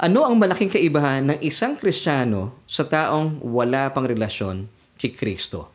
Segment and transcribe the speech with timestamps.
[0.00, 4.64] Ano ang malaking kaibahan ng isang Kristiyano sa taong wala pang relasyon
[4.96, 5.68] kay Kristo?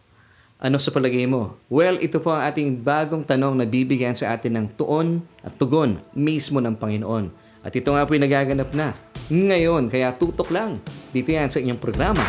[0.58, 1.62] Ano sa palagay mo?
[1.70, 6.02] Well, ito po ang ating bagong tanong na bibigyan sa atin ng tuon at tugon
[6.18, 7.30] mismo ng Panginoon.
[7.62, 8.98] At ito nga po yung nagaganap na
[9.30, 10.82] ngayon, kaya tutok lang.
[11.14, 12.26] Dito yan sa inyong programa.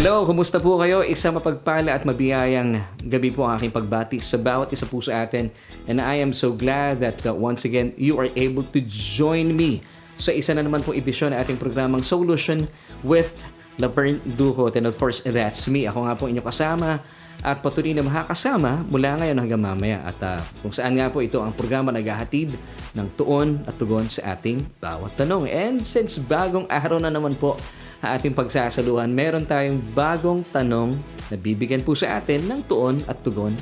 [0.00, 1.04] Hello, kumusta po kayo?
[1.04, 5.52] Isang mapagpala at mabiyayang gabi po ang aking pagbati sa bawat isa po sa atin.
[5.84, 9.84] And I am so glad that uh, once again, you are able to join me
[10.16, 12.64] sa isa na naman pong edisyon ng ating programang Solution
[13.04, 13.44] with
[13.76, 14.72] Laverne Duhot.
[14.80, 15.84] And of course, that's me.
[15.84, 17.04] Ako nga po inyong kasama
[17.44, 20.00] at patuloy na makakasama mula ngayon hanggang mamaya.
[20.00, 22.56] At uh, kung saan nga po ito ang programa naghahatid
[22.96, 25.44] ng tuon at tugon sa ating bawat tanong.
[25.44, 27.60] And since bagong araw na naman po
[28.00, 30.96] ating pagsasaluhan, meron tayong bagong tanong
[31.28, 33.52] na bibigyan po sa atin ng tuon at tugon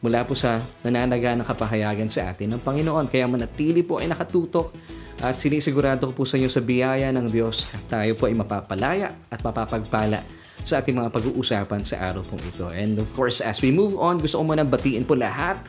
[0.00, 3.12] mula po sa nananaga ng kapahayagan sa atin ng Panginoon.
[3.12, 4.72] Kaya manatili po ay nakatutok
[5.20, 9.44] at sinisigurado ko po sa inyo sa biyaya ng Diyos tayo po ay mapapalaya at
[9.44, 10.24] mapapagpala
[10.64, 12.68] sa ating mga pag-uusapan sa araw pong ito.
[12.72, 15.60] And of course, as we move on, gusto ko muna batiin po lahat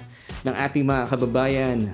[0.47, 1.91] ng ating mga kababayan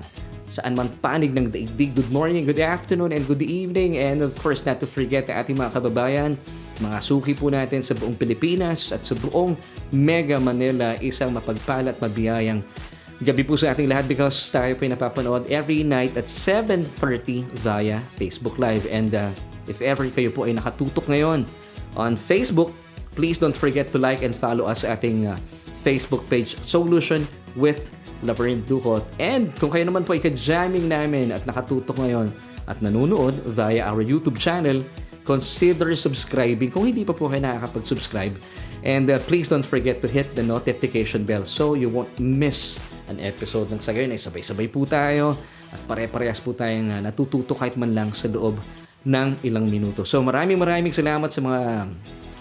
[0.48, 1.92] saan man panig ng daigdig.
[1.92, 4.00] Good morning, good afternoon, and good evening.
[4.00, 6.40] And of course, not to forget ang ating mga kababayan,
[6.80, 9.54] mga suki po natin sa buong Pilipinas at sa buong
[9.92, 12.64] Mega Manila, isang mapagpala at mabiyayang
[13.18, 17.98] gabi po sa ating lahat because tayo po ay napapanood every night at 7.30 via
[18.14, 18.86] Facebook Live.
[18.88, 19.34] And uh,
[19.66, 21.42] if ever kayo po ay nakatutok ngayon
[21.98, 22.70] on Facebook,
[23.18, 25.34] please don't forget to like and follow us sa ating uh,
[25.82, 27.26] Facebook page, Solution
[27.58, 27.90] with
[28.26, 29.04] Laverne Ducot.
[29.18, 32.34] And kung kayo naman po ay ka-jamming namin at nakatutok ngayon
[32.66, 34.82] at nanonood via our YouTube channel,
[35.28, 38.32] consider subscribing kung hindi pa po kayo nakakapag-subscribe.
[38.80, 43.18] And uh, please don't forget to hit the notification bell so you won't miss an
[43.20, 45.36] episode ng sa gayon ay sabay-sabay po tayo
[45.68, 48.56] at pare-parehas po tayong uh, natututo kahit man lang sa loob
[49.04, 50.02] ng ilang minuto.
[50.08, 51.60] So maraming maraming salamat sa mga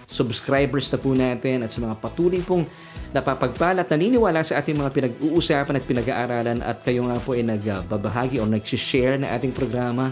[0.07, 2.63] subscribers na po natin at sa mga patuloy pong
[3.11, 8.39] napapagpala at naniniwala sa ating mga pinag-uusapan at pinag-aaralan at kayo nga po ay nagbabahagi
[8.39, 10.09] o nag-share na ating programa.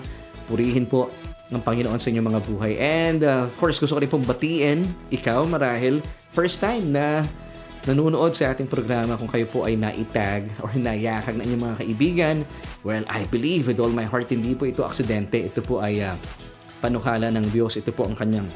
[0.52, 1.08] Purihin po
[1.50, 2.74] ng Panginoon sa inyong mga buhay.
[2.78, 6.04] And uh, of course, gusto ko rin pong batiin ikaw marahil
[6.36, 7.24] first time na
[7.86, 12.36] nanonood sa ating programa kung kayo po ay naitag or nayakag ng inyong mga kaibigan.
[12.82, 15.38] Well, I believe with all my heart, hindi po ito aksidente.
[15.40, 16.18] Ito po ay uh,
[16.82, 17.78] panukala ng Diyos.
[17.78, 18.50] Ito po ang kanyang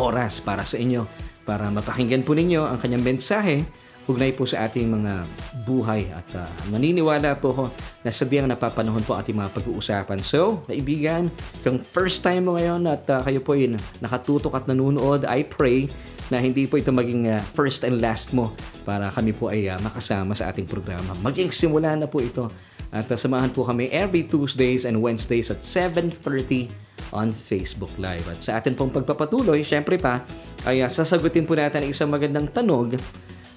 [0.00, 1.04] oras para sa inyo
[1.44, 3.68] para mapakinggan po ninyo ang kanyang mensahe
[4.10, 5.22] ugnay po sa ating mga
[5.62, 7.64] buhay at uh, naniniwala po ako
[8.02, 10.18] na sabihan napapanahon po ating mga pag-uusapan.
[10.18, 11.30] So, kaibigan,
[11.62, 15.86] kung first time mo ngayon at uh, kayo po ay nakatutok at nanonood, I pray
[16.30, 18.50] na hindi po ito maging uh, first and last mo
[18.82, 21.14] para kami po ay uh, makasama sa ating programa.
[21.22, 22.50] Maging simula na po ito
[22.90, 28.26] at uh, samahan po kami every Tuesdays and Wednesdays at 7.30 on Facebook Live.
[28.30, 30.22] At sa atin pong pagpapatuloy, syempre pa,
[30.66, 32.98] ay uh, sasagutin po natin ang isang magandang tanog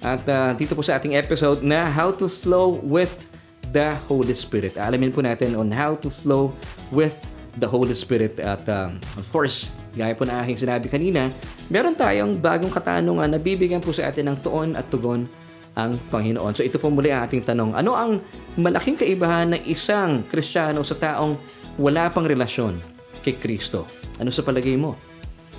[0.04, 3.32] at uh, dito po sa ating episode na How to Flow with
[3.72, 4.76] the Holy Spirit.
[4.76, 6.54] Alamin po natin on how to flow
[6.94, 7.16] with
[7.58, 8.38] the Holy Spirit.
[8.38, 11.34] At uh, of course, gaya po na aking sinabi kanina,
[11.66, 15.26] meron tayong bagong katanungan na bibigyan po sa atin ng tuon at tugon
[15.74, 16.54] ang Panginoon.
[16.54, 17.74] So ito po muli ang ating tanong.
[17.74, 18.22] Ano ang
[18.54, 21.34] malaking kaibahan ng isang Kristiyano sa taong
[21.74, 22.93] wala pang relasyon
[23.24, 23.88] kay Kristo.
[24.20, 25.00] Ano sa palagay mo?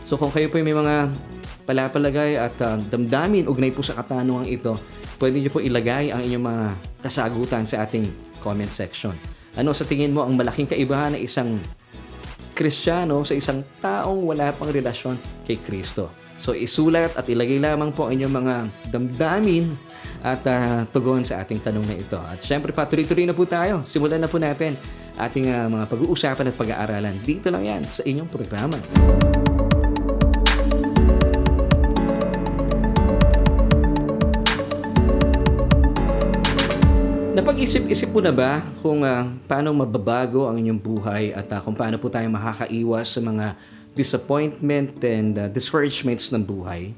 [0.05, 1.09] So kung kayo po may mga
[1.65, 4.77] palapalagay at uh, damdamin ugnay po sa katanungan ito,
[5.17, 6.65] pwede niyo po ilagay ang inyong mga
[7.01, 8.05] kasagutan sa ating
[8.45, 9.17] comment section.
[9.57, 11.57] Ano sa tingin mo ang malaking kaibahan ng isang
[12.55, 16.25] Kristiyano sa isang taong wala pang relasyon kay Kristo?
[16.40, 18.56] So isulat at ilagay lamang po ang inyong mga
[18.91, 19.66] damdamin
[20.25, 22.18] at uh, tugon sa ating tanong na ito.
[22.18, 23.85] At syempre pa, tuloy-tuloy na po tayo.
[23.85, 24.74] Simulan na po natin
[25.16, 27.16] ating uh, mga pag-uusapan at pag-aaralan.
[27.24, 28.75] Dito lang yan sa inyong programa.
[37.35, 42.00] Napag-isip-isip po na ba kung uh, paano mababago ang inyong buhay at uh, kung paano
[42.00, 43.59] po tayo makakaiwas sa mga
[43.95, 46.94] disappointment and uh, discouragements ng buhay?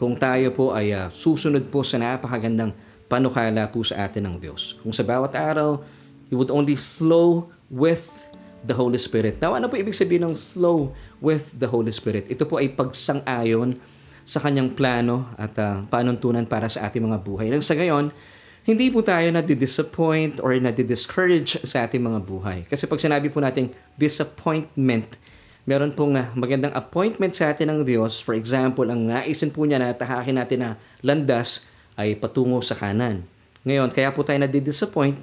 [0.00, 2.74] Kung tayo po ay uh, susunod po sa napakagandang
[3.06, 4.74] panukala po sa atin ng Diyos.
[4.80, 5.84] Kung sa bawat araw,
[6.32, 8.08] you would only flow with
[8.64, 9.36] the Holy Spirit.
[9.36, 12.32] Now, ano po ibig sabihin ng flow with the Holy Spirit?
[12.32, 13.76] Ito po ay pagsang-ayon
[14.24, 17.52] sa kanyang plano at uh, panuntunan para sa ating mga buhay.
[17.52, 18.08] Nang sa gayon,
[18.62, 22.58] hindi po tayo na-disappoint or na-discourage sa ating mga buhay.
[22.64, 25.18] Kasi pag sinabi po natin disappointment,
[25.62, 28.18] meron pong uh, magandang appointment sa atin ng Diyos.
[28.18, 30.70] For example, ang naisin po niya na tahakin natin na
[31.02, 31.62] landas
[31.94, 33.22] ay patungo sa kanan.
[33.62, 35.22] Ngayon, kaya po tayo nadidisappoint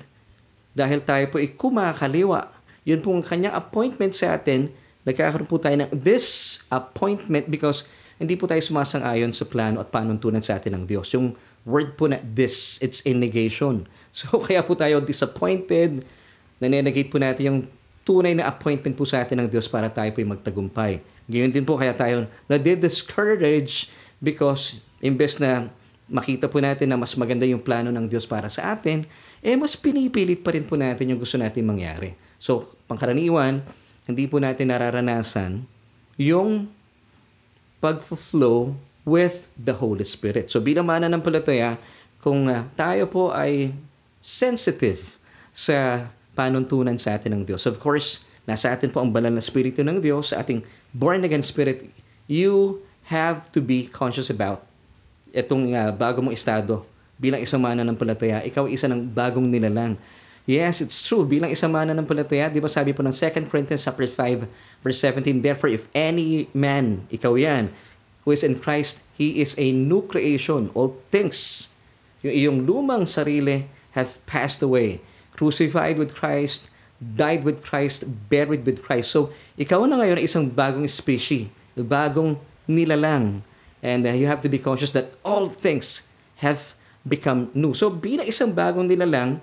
[0.71, 2.55] dahil tayo po ay kumakaliwa.
[2.87, 4.71] Yun pong kanyang appointment sa atin,
[5.03, 7.83] nagkakaroon po tayo ng disappointment because
[8.15, 11.11] hindi po tayo sumasang-ayon sa plano at panuntunan sa atin ng Diyos.
[11.15, 11.35] Yung
[11.67, 13.83] word po na this, it's a negation.
[14.09, 16.01] So, kaya po tayo disappointed,
[16.57, 17.59] nanenegate po natin yung
[18.09, 20.97] tunay na appointment po sa atin ng Diyos para tayo po magtagumpay.
[21.29, 25.69] Ngayon din po kaya tayo na-discourage because imbes na
[26.09, 29.05] makita po natin na mas maganda yung plano ng Diyos para sa atin,
[29.45, 32.17] eh mas pinipilit pa rin po natin yung gusto natin mangyari.
[32.41, 33.61] So, pangkaraniwan,
[34.09, 35.69] hindi po natin nararanasan
[36.17, 36.65] yung
[37.77, 38.73] pag-flow
[39.05, 40.49] with the Holy Spirit.
[40.49, 41.77] So, bilang mananampalataya,
[42.25, 43.69] kung uh, tayo po ay
[44.17, 45.21] sensitive
[45.53, 46.09] sa
[46.39, 47.67] panuntunan sa atin ng Diyos.
[47.67, 50.63] Of course, nasa atin po ang banal na Espiritu ng Diyos, sa ating
[50.95, 51.83] born-again spirit,
[52.31, 52.79] you
[53.11, 54.63] have to be conscious about
[55.35, 56.87] itong uh, bago mong estado.
[57.19, 59.99] Bilang isang mananampalataya, ikaw isa ng bagong nilalang.
[60.47, 61.27] Yes, it's true.
[61.27, 64.47] Bilang isang mananampalataya, di ba sabi po ng 2 Corinthians chapter 5,
[64.81, 67.69] verse 17, Therefore, if any man, ikaw yan,
[68.23, 70.71] who is in Christ, he is a new creation.
[70.71, 71.69] All things,
[72.23, 75.03] yung iyong lumang sarili, have passed away.
[75.39, 76.67] Crucified with Christ,
[76.99, 79.15] died with Christ, buried with Christ.
[79.15, 81.47] So, ikaw na ngayon ay isang bagong species,
[81.79, 82.35] bagong
[82.67, 83.39] nilalang.
[83.79, 86.11] And uh, you have to be conscious that all things
[86.43, 86.75] have
[87.07, 87.71] become new.
[87.71, 89.39] So, bilang isang bagong nilalang,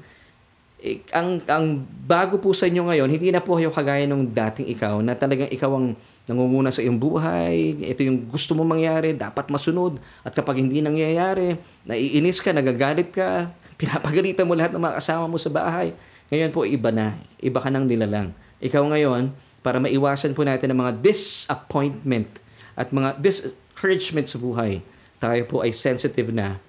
[1.10, 5.00] ang, ang bago po sa inyo ngayon, hindi na po kayo kagaya nung dating ikaw,
[5.00, 5.96] na talagang ikaw ang
[6.28, 9.96] nangunguna sa iyong buhay, ito yung gusto mo mangyari, dapat masunod.
[10.20, 11.56] At kapag hindi nangyayari,
[11.88, 15.92] naiinis ka, nagagalit ka, pinapagalitan mo lahat ng mga kasama mo sa bahay.
[16.32, 17.20] Ngayon po, iba na.
[17.38, 18.32] Iba ka nang nilalang.
[18.58, 19.30] Ikaw ngayon,
[19.60, 22.40] para maiwasan po natin ang mga disappointment
[22.74, 24.80] at mga discouragement sa buhay,
[25.18, 26.60] tayo po ay sensitive na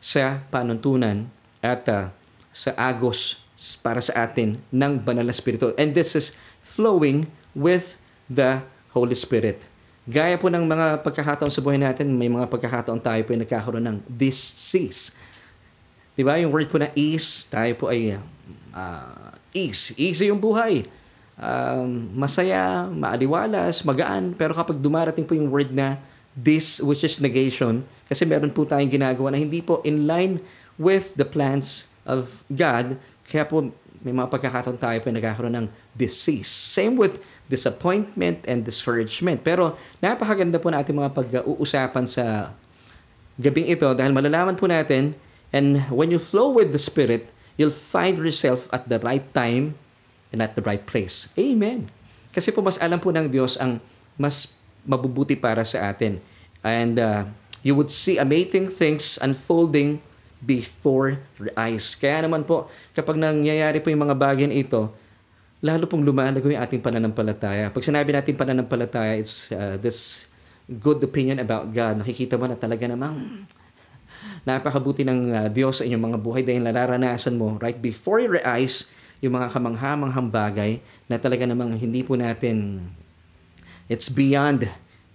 [0.00, 1.28] sa panuntunan
[1.60, 2.08] at uh,
[2.50, 3.44] sa agos
[3.84, 5.76] para sa atin ng banal na spirito.
[5.76, 6.32] And this is
[6.64, 8.00] flowing with
[8.30, 8.64] the
[8.96, 9.68] Holy Spirit.
[10.08, 13.84] Gaya po ng mga pagkakataon sa buhay natin, may mga pagkakataon tayo po ay nagkakaroon
[13.84, 15.12] ng disease.
[16.20, 16.36] Di ba?
[16.36, 18.20] Yung word po na ease, tayo po ay
[18.76, 19.96] uh, ease.
[19.96, 20.84] Easy yung buhay.
[21.40, 24.36] Um, masaya, maaliwalas, magaan.
[24.36, 25.96] Pero kapag dumarating po yung word na
[26.36, 30.44] this, which is negation, kasi meron po tayong ginagawa na hindi po in line
[30.76, 33.00] with the plans of God.
[33.24, 33.72] Kaya po
[34.04, 36.52] may mga pagkakataon tayo po nagkakaroon ng disease.
[36.52, 37.16] Same with
[37.48, 39.40] disappointment and discouragement.
[39.40, 42.52] Pero napakaganda po natin mga pag-uusapan sa
[43.40, 45.16] gabing ito dahil malalaman po natin
[45.50, 47.30] and when you flow with the Spirit,
[47.60, 49.76] you'll find yourself at the right time
[50.30, 51.28] and at the right place.
[51.36, 51.90] Amen.
[52.30, 53.82] Kasi po mas alam po ng Diyos ang
[54.14, 54.54] mas
[54.86, 56.22] mabubuti para sa atin.
[56.62, 57.26] And uh,
[57.60, 60.00] you would see amazing things unfolding
[60.40, 61.92] before your eyes.
[61.98, 64.88] Kaya naman po, kapag nangyayari po yung mga bagay na ito,
[65.60, 67.68] lalo pong lumalago yung ating pananampalataya.
[67.68, 70.24] Pag sinabi natin pananampalataya, it's uh, this
[70.80, 72.00] good opinion about God.
[72.00, 73.44] Nakikita mo na talaga namang
[74.44, 78.88] napakabuti ng uh, Diyos sa inyong mga buhay dahil nararanasan mo right before your eyes
[79.20, 82.88] yung mga kamanghamanghang bagay na talaga namang hindi po natin
[83.90, 84.70] it's beyond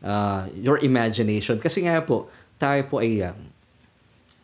[0.06, 1.58] uh, your imagination.
[1.58, 2.30] Kasi nga po,
[2.62, 3.34] tayo po ay uh,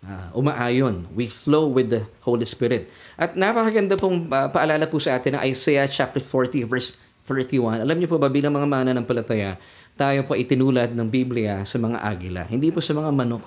[0.07, 1.05] uh, umaayon.
[1.13, 2.89] We flow with the Holy Spirit.
[3.19, 7.85] At napakaganda pong uh, paalala po sa atin ng Isaiah chapter 40 verse 31.
[7.85, 9.61] Alam niyo po ba bilang mga mana ng palataya,
[9.93, 13.45] tayo po itinulad ng Biblia sa mga agila, hindi po sa mga manok.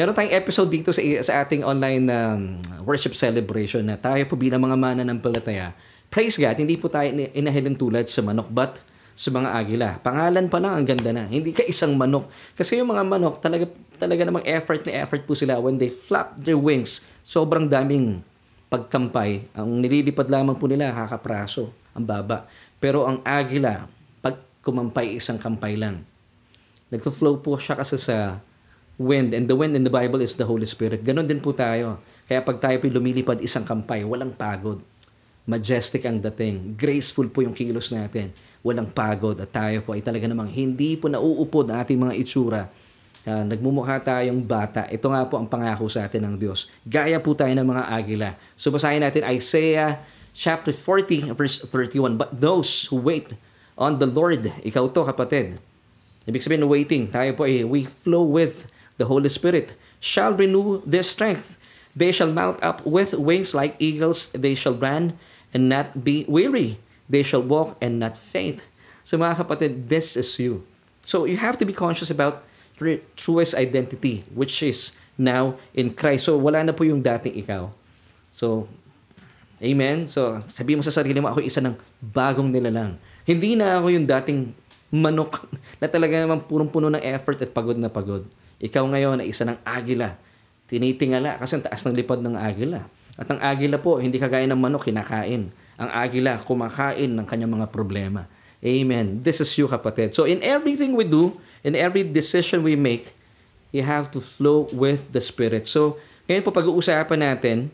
[0.00, 2.56] Meron tayong episode dito sa, sa ating online um,
[2.88, 5.76] worship celebration na tayo po bilang mga mana ng palataya.
[6.08, 8.80] Praise God, hindi po tayo inahilan tulad sa manok, but
[9.12, 9.88] sa mga agila.
[10.00, 11.28] Pangalan pa lang ang ganda na.
[11.28, 12.32] Hindi ka isang manok.
[12.56, 13.68] Kasi yung mga manok, talaga,
[14.00, 17.04] talaga namang effort na effort po sila when they flap their wings.
[17.20, 18.24] Sobrang daming
[18.72, 19.52] pagkampay.
[19.52, 21.76] Ang nililipad lamang po nila, kakapraso.
[21.92, 22.48] Ang baba.
[22.80, 23.84] Pero ang agila,
[24.24, 26.08] pag kumampay, isang kampay lang.
[26.88, 28.40] Nagto-flow po siya kasi sa
[29.00, 29.32] wind.
[29.32, 31.00] And the wind in the Bible is the Holy Spirit.
[31.00, 32.04] Ganon din po tayo.
[32.28, 34.84] Kaya pag tayo lumilipad isang kampay, walang pagod.
[35.48, 36.76] Majestic ang dating.
[36.76, 41.08] Graceful po yung kilos natin walang pagod at tayo po ay talaga namang hindi po
[41.08, 42.62] nauupod ang ating mga itsura.
[43.20, 44.88] Uh, nagmumukha tayong bata.
[44.88, 46.68] Ito nga po ang pangako sa atin ng Diyos.
[46.84, 48.28] Gaya po tayo ng mga agila.
[48.56, 50.00] So basahin natin Isaiah
[50.32, 52.16] chapter 40 verse 31.
[52.16, 53.36] But those who wait
[53.76, 55.60] on the Lord, ikaw to kapatid.
[56.28, 58.68] Ibig sabihin waiting, tayo po ay we flow with
[59.00, 61.56] the Holy Spirit, shall renew their strength.
[61.96, 64.28] They shall mount up with wings like eagles.
[64.36, 65.16] They shall run
[65.56, 66.78] and not be weary
[67.10, 68.62] they shall walk and not faint.
[69.02, 70.62] So mga kapatid, this is you.
[71.02, 72.46] So you have to be conscious about
[72.78, 76.30] your truest identity, which is now in Christ.
[76.30, 77.74] So wala na po yung dating ikaw.
[78.30, 78.70] So,
[79.58, 80.06] amen.
[80.06, 82.94] So, sabi mo sa sarili mo, ako isa ng bagong nilalang.
[83.26, 84.54] Hindi na ako yung dating
[84.90, 85.46] manok
[85.78, 88.26] na talaga naman punong-puno ng effort at pagod na pagod.
[88.58, 90.18] Ikaw ngayon ay isa ng agila.
[90.66, 92.84] Tinitingala kasi ang taas ng lipad ng agila.
[93.14, 95.50] At ang agila po, hindi kagaya ng manok, kinakain.
[95.80, 98.26] Ang agila, kumakain ng kanyang mga problema.
[98.60, 99.24] Amen.
[99.24, 100.12] This is you, kapatid.
[100.12, 103.16] So in everything we do, in every decision we make,
[103.70, 105.70] you have to flow with the Spirit.
[105.70, 107.70] So, ngayon po pag-uusapan natin,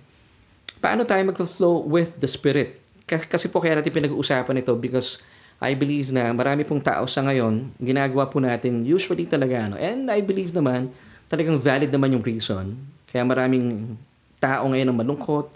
[0.79, 2.81] paano tayo mag-flow with the Spirit?
[3.07, 5.23] Kasi po kaya natin pinag-uusapan ito because
[5.57, 9.73] I believe na marami pong tao sa ngayon, ginagawa po natin usually talaga.
[9.73, 9.81] Ano?
[9.81, 10.93] And I believe naman,
[11.33, 12.77] talagang valid naman yung reason.
[13.09, 13.97] Kaya maraming
[14.37, 15.49] tao ngayon ang malungkot,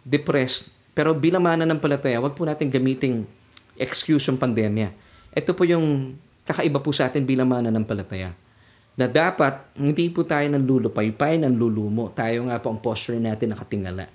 [0.00, 0.72] depressed.
[0.96, 3.28] Pero bilang mananampalataya, wag po natin gamiting
[3.76, 4.92] excuse yung pandemya.
[5.32, 8.32] Ito po yung kakaiba po sa atin bilang mananampalataya.
[8.92, 12.12] Na dapat, hindi po tayo nanlulupaypay, nanlulumo.
[12.12, 14.08] Tayo nga po ang posture natin nakatingala.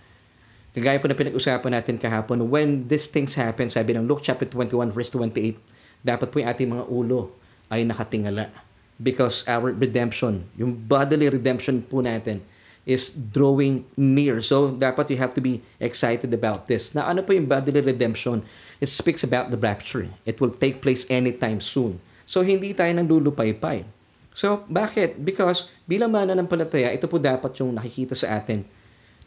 [0.78, 4.94] Kagaya po na pinag-usapan natin kahapon, when these things happen, sabi ng Luke chapter 21
[4.94, 5.58] verse 28,
[6.06, 7.34] dapat po yung ating mga ulo
[7.66, 8.54] ay nakatingala.
[9.02, 12.46] Because our redemption, yung bodily redemption po natin,
[12.86, 14.38] is drawing near.
[14.46, 16.94] So, dapat you have to be excited about this.
[16.94, 18.46] Na ano po yung bodily redemption?
[18.78, 20.14] It speaks about the rapture.
[20.30, 21.98] It will take place anytime soon.
[22.30, 23.82] So, hindi tayo nang lulupaypay.
[24.30, 25.26] So, bakit?
[25.26, 28.77] Because bilang mananampalataya, ito po dapat yung nakikita sa atin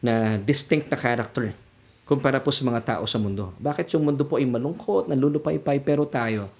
[0.01, 1.53] na distinct na character
[2.11, 3.55] kumpara po sa mga tao sa mundo.
[3.63, 6.51] Bakit yung mundo po ay malungkot, nalulupaypay, pero tayo,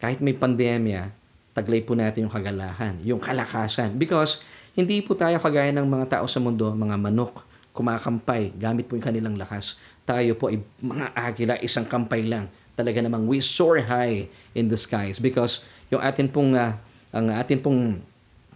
[0.00, 1.12] kahit may pandemya,
[1.52, 4.00] taglay po natin yung kagalahan, yung kalakasan.
[4.00, 4.40] Because
[4.72, 7.44] hindi po tayo kagaya ng mga tao sa mundo, mga manok,
[7.76, 9.76] kumakampay, gamit po yung kanilang lakas.
[10.08, 12.48] Tayo po ay mga agila, isang kampay lang.
[12.72, 14.24] Talaga namang we soar high
[14.56, 15.60] in the skies because
[15.92, 16.80] yung atin pong, uh,
[17.12, 18.00] ang atin pong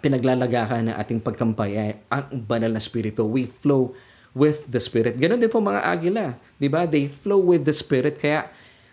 [0.00, 3.28] pinaglalagahan ng ating pagkampay ay ang banal na spirito.
[3.28, 3.92] We flow
[4.38, 5.18] with the Spirit.
[5.18, 6.38] Ganon din po mga agila.
[6.71, 6.87] Ba?
[6.87, 8.23] They flow with the Spirit.
[8.23, 8.47] Kaya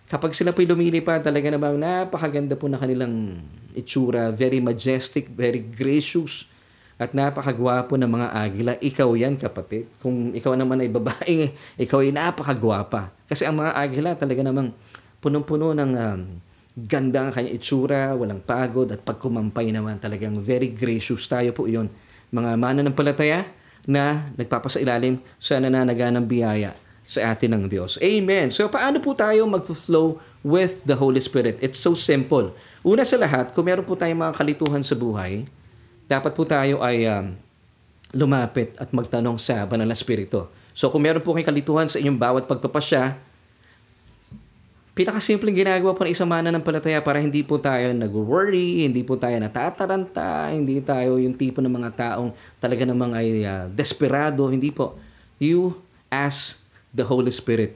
[0.09, 3.37] kapag sila po'y lumilipad, talaga namang napakaganda po na kanilang
[3.77, 4.33] itsura.
[4.33, 6.49] Very majestic, very gracious
[6.97, 8.71] at napakagwapo ng mga agila.
[8.81, 9.85] Ikaw yan, kapatid.
[10.01, 11.53] Kung ikaw naman ay babae,
[11.85, 13.13] ikaw ay napakagwapa.
[13.29, 14.73] Kasi ang mga agila talaga namang
[15.19, 16.21] punong-puno ng um,
[16.75, 21.91] ganda ang kanya itsura, walang pagod, at pagkumampay naman talagang very gracious tayo po yun.
[22.31, 23.43] Mga mananampalataya
[23.85, 26.73] na nagpapasailalim sa nananaga ng biyaya
[27.05, 28.01] sa atin ng Diyos.
[28.01, 28.49] Amen.
[28.49, 31.61] So, paano po tayo mag-flow with the Holy Spirit?
[31.61, 32.51] It's so simple.
[32.81, 35.45] Una sa lahat, kung meron po tayong mga kalituhan sa buhay,
[36.09, 37.37] dapat po tayo ay um,
[38.13, 40.49] lumapit at magtanong sa Banal na Espiritu.
[40.75, 43.15] So kung meron po kayong kalituhan sa inyong bawat pagpapasya,
[44.95, 50.55] pinakasimpleng ginagawa po ng isang mananampalataya para hindi po tayo nag-worry, hindi po tayo natataranta,
[50.55, 52.31] hindi tayo yung tipo ng mga taong
[52.63, 54.95] talaga namang ay uh, desperado, hindi po.
[55.35, 56.63] You ask
[56.95, 57.75] the Holy Spirit.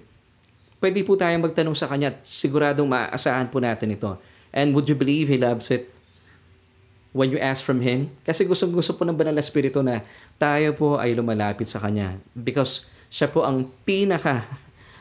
[0.80, 4.16] Pwede po tayong magtanong sa Kanya at siguradong maaasahan po natin ito.
[4.56, 5.92] And would you believe He loves it?
[7.10, 8.14] when you ask from Him.
[8.22, 10.06] Kasi gusto-gusto po ng Banal na Espiritu na
[10.38, 12.22] tayo po ay lumalapit sa Kanya.
[12.38, 14.46] Because siya po ang pinaka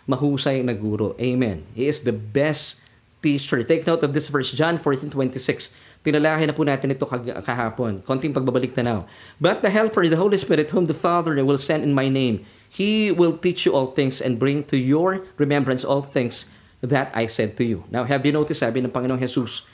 [0.09, 1.12] mahusay na guro.
[1.21, 1.69] Amen.
[1.77, 2.81] He is the best
[3.21, 3.61] teacher.
[3.62, 5.69] Take note of this verse, John 14:26.
[6.00, 8.00] Tinalaki na po natin ito kahapon.
[8.07, 9.00] Konting pagbabalik na now.
[9.37, 13.12] But the Helper, the Holy Spirit, whom the Father will send in my name, He
[13.12, 16.49] will teach you all things and bring to your remembrance all things
[16.81, 17.85] that I said to you.
[17.91, 19.67] Now, have you noticed, sabi ng Panginoong Jesus,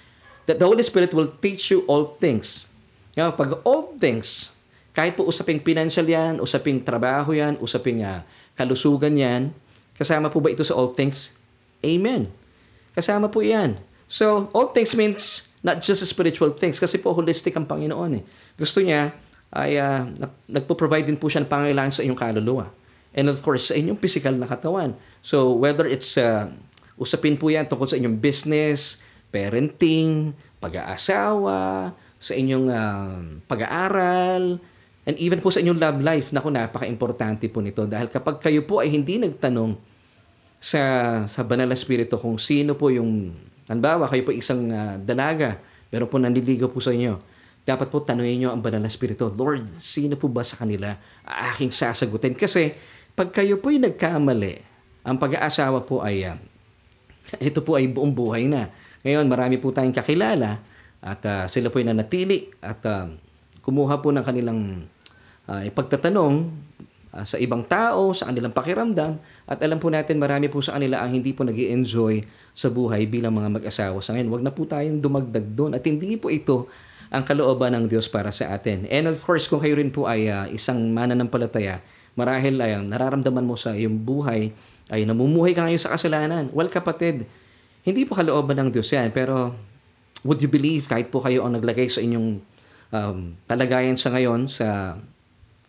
[0.49, 2.65] that the Holy Spirit will teach you all things.
[3.15, 4.57] Ngayon, pag all things,
[4.97, 8.25] kahit po usaping financial yan, usaping trabaho yan, usaping uh,
[8.57, 9.53] kalusugan yan,
[9.95, 11.35] kasama po ba ito sa all things?
[11.85, 12.31] Amen.
[12.95, 13.79] Kasama po yan.
[14.07, 18.23] So, all things means not just spiritual things kasi po holistic ang Panginoon eh.
[18.55, 19.17] Gusto niya
[19.55, 20.07] ay uh,
[20.51, 22.67] nagpo-provide din po siya ng pangailangan sa inyong kaluluwa.
[23.15, 24.99] And of course, sa inyong physical na katawan.
[25.23, 26.51] So, whether it's uh,
[26.99, 28.99] usapin po yan tungkol sa inyong business,
[29.31, 34.59] parenting, pag-aasawa, sa inyong uh, pag-aaral,
[35.05, 36.29] and even po sa inyong love life.
[36.33, 37.85] Naku, napaka-importante po nito.
[37.85, 39.77] Dahil kapag kayo po ay hindi nagtanong
[40.65, 40.83] sa,
[41.29, 43.37] sa banal na spirito kung sino po yung,
[43.69, 45.61] hanbawa, kayo po isang uh, dalaga,
[45.93, 47.21] pero po nanliligaw po sa inyo,
[47.65, 50.97] dapat po tanungin nyo ang banal na spirito, Lord, sino po ba sa kanila
[51.53, 52.37] aking sasagutin?
[52.37, 52.73] Kasi
[53.13, 54.61] pag kayo po ay nagkamali,
[55.05, 56.37] ang pag-aasawa po ay, uh,
[57.53, 58.73] ito po ay buong buhay na.
[59.05, 60.65] Ngayon, marami po tayong kakilala
[61.05, 63.13] at uh, sila po ay nanatili at uh,
[63.61, 64.89] kumuha po ng kanilang
[65.49, 66.51] uh, ipagtatanong
[67.15, 71.05] uh, sa ibang tao, sa kanilang pakiramdam at alam po natin marami po sa kanila
[71.05, 72.25] ang hindi po nag enjoy
[72.57, 74.01] sa buhay bilang mga mag-asawa.
[74.01, 76.67] Sa ngayon, wag na po tayong dumagdag doon at hindi po ito
[77.15, 78.91] ang kalooban ng Diyos para sa atin.
[78.91, 81.79] And of course, kung kayo rin po ay uh, isang mananampalataya,
[82.19, 84.51] marahil ay ang nararamdaman mo sa iyong buhay
[84.93, 86.53] ay namumuhay ka ngayon sa kasalanan.
[86.53, 87.25] Well, kapatid,
[87.85, 89.57] hindi po kalooban ng Diyos yan, pero
[90.25, 92.41] would you believe kahit po kayo ang naglagay sa inyong
[92.93, 94.99] um, kalagayan sa ngayon sa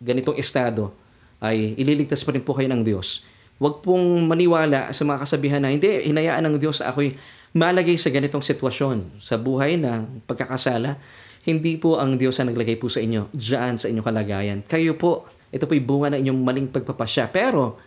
[0.00, 0.92] ganitong estado,
[1.40, 3.24] ay ililigtas pa rin po kayo ng Diyos.
[3.56, 7.16] Huwag pong maniwala sa mga kasabihan na hindi, hinayaan ng Diyos ako'y
[7.56, 11.00] malagay sa ganitong sitwasyon sa buhay na pagkakasala.
[11.46, 14.58] Hindi po ang Diyos ang naglagay po sa inyo dyan sa inyong kalagayan.
[14.68, 17.32] Kayo po, ito po'y bunga ng inyong maling pagpapasya.
[17.32, 17.80] Pero,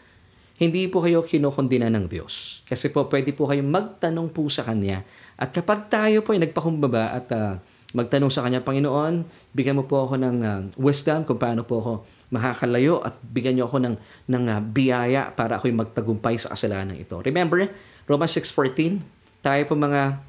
[0.59, 2.65] hindi po kayo kinokondina ng Diyos.
[2.65, 5.05] Kasi po, pwede po kayong magtanong po sa Kanya.
[5.39, 7.55] At kapag tayo po ay nagpakumbaba at uh,
[7.89, 11.93] magtanong sa Kanya, Panginoon, bigyan mo po ako ng uh, wisdom kung paano po ako
[12.29, 13.96] makakalayo at bigyan niyo ako ng,
[14.29, 17.17] ng uh, biyaya para ako'y magtagumpay sa kasalanan ito.
[17.25, 17.65] Remember,
[18.05, 19.01] Romans 6.14,
[19.41, 20.22] tayo po mga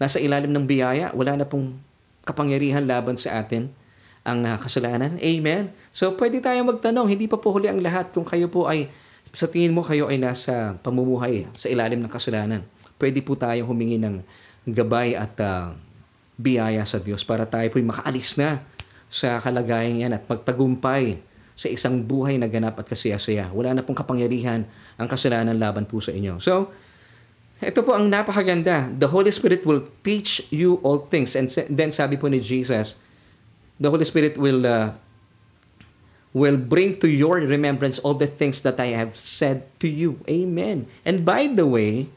[0.00, 1.76] nasa ilalim ng biyaya, wala na pong
[2.24, 3.68] kapangyarihan laban sa atin
[4.24, 5.20] ang uh, kasalanan.
[5.20, 5.68] Amen?
[5.92, 8.88] So, pwede tayo magtanong, hindi pa po huli ang lahat kung kayo po ay,
[9.36, 12.64] sa tingin mo kayo ay nasa pamumuhay sa ilalim ng kasalanan.
[12.96, 14.24] Pwede po tayo humingi ng
[14.64, 15.76] gabay at uh,
[16.40, 18.64] biyaya sa Diyos para tayo po'y makaalis na
[19.12, 21.20] sa kalagayan yan at magtagumpay
[21.52, 23.52] sa isang buhay na ganap at kasiyasaya.
[23.52, 24.64] Wala na pong kapangyarihan
[24.96, 26.40] ang kasalanan laban po sa inyo.
[26.40, 26.72] So,
[27.62, 28.90] ito po ang napakaganda.
[28.90, 31.38] The Holy Spirit will teach you all things.
[31.38, 32.98] And then sabi po ni Jesus,
[33.78, 34.96] the Holy Spirit will uh,
[36.32, 40.24] will bring to your remembrance all the things that I have said to you.
[40.26, 40.88] Amen.
[41.04, 42.08] And by the way,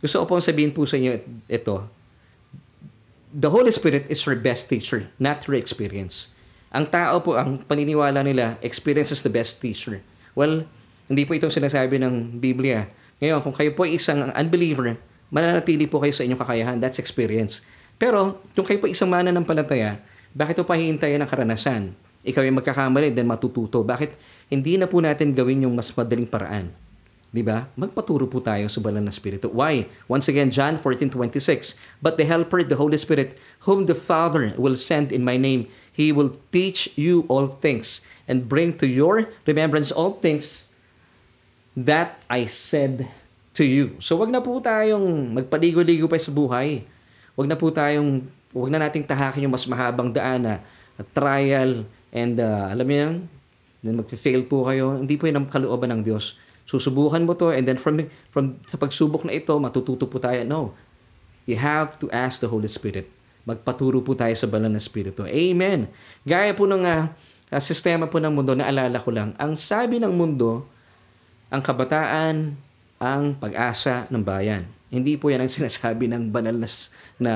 [0.00, 1.86] gusto ko pong sabihin po sa inyo ito,
[3.30, 6.34] the Holy Spirit is your best teacher, not your experience.
[6.70, 10.02] Ang tao po, ang paniniwala nila, experience is the best teacher.
[10.34, 10.66] Well,
[11.10, 12.86] hindi po itong sinasabi ng Biblia.
[13.18, 14.98] Ngayon, kung kayo po ay isang unbeliever,
[15.30, 16.78] mananatili po kayo sa inyong kakayahan.
[16.78, 17.62] That's experience.
[17.98, 19.98] Pero, kung kayo po isang mana ng palataya,
[20.30, 21.90] bakit po pahihintayan ng karanasan?
[22.22, 23.82] Ikaw ay magkakamali, then matututo.
[23.82, 24.14] Bakit
[24.46, 26.70] hindi na po natin gawin yung mas madaling paraan?
[27.30, 27.70] Di ba?
[27.78, 29.46] Magpaturo po tayo sa banal na Espiritu.
[29.54, 29.86] Why?
[30.10, 33.38] Once again, John 14.26 But the Helper, the Holy Spirit,
[33.70, 38.50] whom the Father will send in my name, He will teach you all things and
[38.50, 40.74] bring to your remembrance all things
[41.78, 43.06] that I said
[43.54, 43.94] to you.
[44.02, 46.82] So wag na po tayong magpaligo-ligo pa sa buhay.
[47.38, 50.54] Wag na po tayong wag na nating tahakin yung mas mahabang daan na
[51.14, 53.12] trial and uh, alam mo yan,
[53.86, 54.98] mag-fail po kayo.
[54.98, 56.34] Hindi po yan ang kalooban ng Diyos.
[56.70, 60.46] Susubukan mo to and then from from sa pagsubok na ito matututo po tayo.
[60.46, 60.78] No.
[61.50, 63.10] You have to ask the Holy Spirit
[63.48, 65.24] magpaturo po tayo sa banal na Espiritu.
[65.24, 65.88] Amen.
[66.22, 67.08] Gaya po ng uh,
[67.58, 70.68] sistema po ng mundo, naalala ko lang, ang sabi ng mundo,
[71.50, 72.54] ang kabataan,
[73.00, 74.68] ang pag-asa ng bayan.
[74.92, 76.68] Hindi po yan ang sinasabi ng banal na,
[77.18, 77.34] na,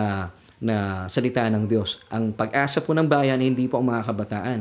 [0.61, 0.77] na
[1.11, 1.99] salita ng Diyos.
[2.12, 4.61] Ang pag-asa po ng bayan, hindi po ang mga kabataan.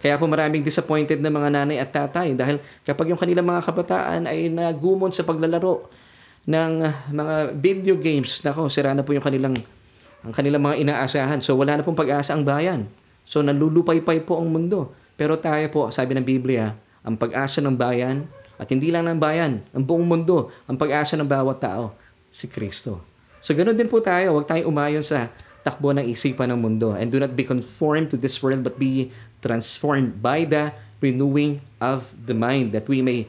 [0.00, 2.56] Kaya po maraming disappointed na mga nanay at tatay dahil
[2.88, 5.92] kapag yung kanilang mga kabataan ay nagumon sa paglalaro
[6.48, 6.72] ng
[7.12, 9.52] mga video games, nako, sira na po yung kanilang
[10.20, 11.40] ang kanilang mga inaasahan.
[11.44, 12.88] So wala na pong pag-asa ang bayan.
[13.28, 14.92] So nalulupaypay po ang mundo.
[15.20, 16.72] Pero tayo po, sabi ng Biblia,
[17.04, 18.24] ang pag-asa ng bayan,
[18.60, 21.96] at hindi lang ng bayan, ang buong mundo, ang pag-asa ng bawat tao,
[22.28, 23.00] si Kristo.
[23.40, 25.32] So ganoon din po tayo, huwag tayong umayon sa
[25.64, 26.92] takbo ng isipan ng mundo.
[26.92, 32.12] And do not be conformed to this world, but be transformed by the renewing of
[32.14, 33.24] the mind, that we may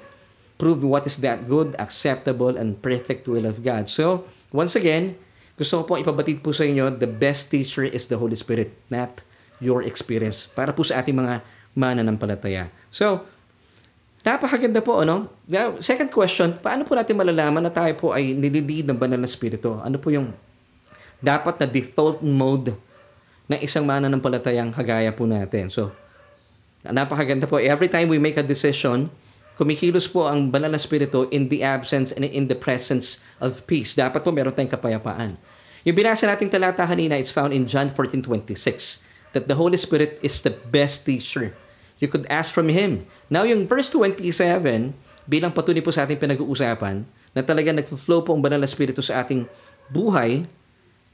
[0.59, 3.89] prove what is that good, acceptable, and perfect will of God.
[3.89, 5.17] So, once again,
[5.57, 9.23] gusto ko po ipabatid po sa inyo, the best teacher is the Holy Spirit, not
[9.57, 10.45] your experience.
[10.51, 11.41] Para po sa ating mga
[11.73, 12.67] mananampalataya.
[12.91, 13.23] So,
[14.21, 15.31] napakaganda po, ano?
[15.81, 19.81] Second question, paano po natin malalaman na tayo po ay nililid ng banal na spirito?
[19.81, 20.29] Ano po yung
[21.17, 22.73] dapat na default mode
[23.51, 25.67] ng isang mananampalatayang kagaya po natin?
[25.67, 25.91] So,
[26.87, 27.59] napakaganda po.
[27.59, 29.11] Every time we make a decision,
[29.59, 33.93] kumikilos po ang banal na spirito in the absence and in the presence of peace.
[33.93, 35.35] Dapat po meron tayong kapayapaan.
[35.83, 40.41] Yung binasa nating talata kanina, it's found in John 14.26 that the Holy Spirit is
[40.45, 41.57] the best teacher.
[42.01, 43.05] You could ask from Him.
[43.29, 44.33] Now, yung verse 27,
[45.29, 49.23] bilang patuloy po sa ating pinag-uusapan, na talaga nag-flow po ang banal na spirito sa
[49.23, 49.47] ating
[49.87, 50.43] buhay,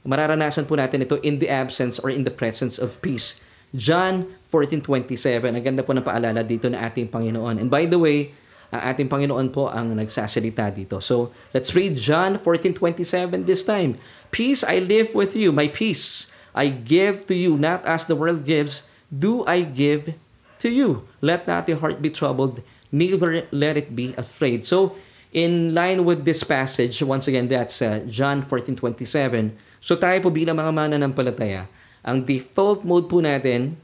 [0.06, 3.40] mararanasan po natin ito in the absence or in the presence of peace.
[3.76, 7.60] John 14.27, ang ganda po ng paalala dito na ating Panginoon.
[7.60, 8.32] And by the way,
[8.72, 11.00] ang ating Panginoon po ang nagsasalita dito.
[11.00, 13.96] So, let's read John 14:27 this time.
[14.32, 18.44] Peace I live with you, my peace I give to you, not as the world
[18.44, 20.18] gives, do I give
[20.60, 21.08] to you.
[21.22, 24.66] Let not your heart be troubled, neither let it be afraid.
[24.66, 24.98] So,
[25.32, 29.56] in line with this passage, once again, that's uh, John 14:27.
[29.80, 31.70] So, tayo po bilang mga mananampalataya,
[32.02, 33.76] ang default mode po natin,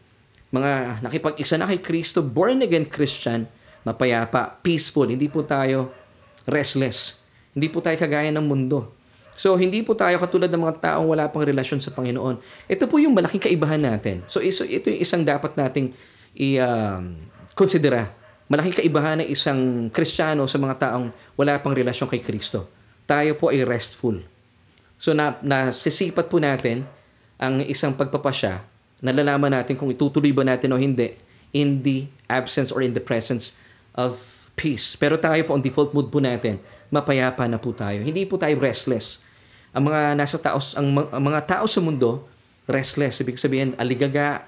[0.54, 3.50] mga nakipag-isa na kay Kristo, born again Christian,
[3.84, 5.10] mapayapa, peaceful.
[5.10, 5.92] Hindi po tayo
[6.48, 7.20] restless.
[7.54, 8.94] Hindi po tayo kagaya ng mundo.
[9.34, 12.38] So, hindi po tayo katulad ng mga taong wala pang relasyon sa Panginoon.
[12.70, 14.22] Ito po yung malaking kaibahan natin.
[14.30, 15.94] So, iso, ito yung isang dapat nating
[16.38, 18.14] i-considera.
[18.46, 22.70] malaking kaibahan ng isang Kristiyano sa mga taong wala pang relasyon kay Kristo.
[23.10, 24.22] Tayo po ay restful.
[25.04, 26.88] So, na, nasisipat po natin
[27.36, 28.64] ang isang pagpapasya,
[29.04, 31.20] nalalaman natin kung itutuloy ba natin o hindi
[31.52, 33.60] in the absence or in the presence
[34.00, 34.16] of
[34.56, 34.96] peace.
[34.96, 36.56] Pero tayo po, ang default mood po natin,
[36.88, 38.00] mapayapa na po tayo.
[38.00, 39.20] Hindi po tayo restless.
[39.76, 42.24] Ang mga nasa taos, ang, ang mga tao sa mundo,
[42.64, 43.20] restless.
[43.20, 44.48] Ibig sabihin, aligaga,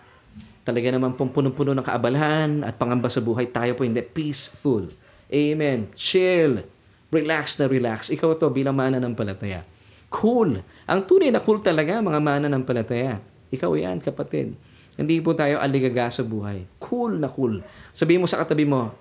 [0.63, 3.51] talaga naman pong punong-puno ng kaabalahan at pangamba sa buhay.
[3.51, 4.87] Tayo po hindi peaceful.
[5.27, 5.91] Amen.
[5.99, 6.63] Chill.
[7.11, 8.07] Relax na relax.
[8.07, 9.74] Ikaw to bilang mana ng palataya.
[10.15, 10.63] Cool.
[10.87, 13.19] Ang tunay na cool talaga, mga mana ng palataya.
[13.51, 14.55] Ikaw yan, kapatid.
[14.95, 16.63] Hindi po tayo aligaga sa buhay.
[16.79, 17.59] Cool na cool.
[17.91, 18.95] Sabihin mo sa katabi mo,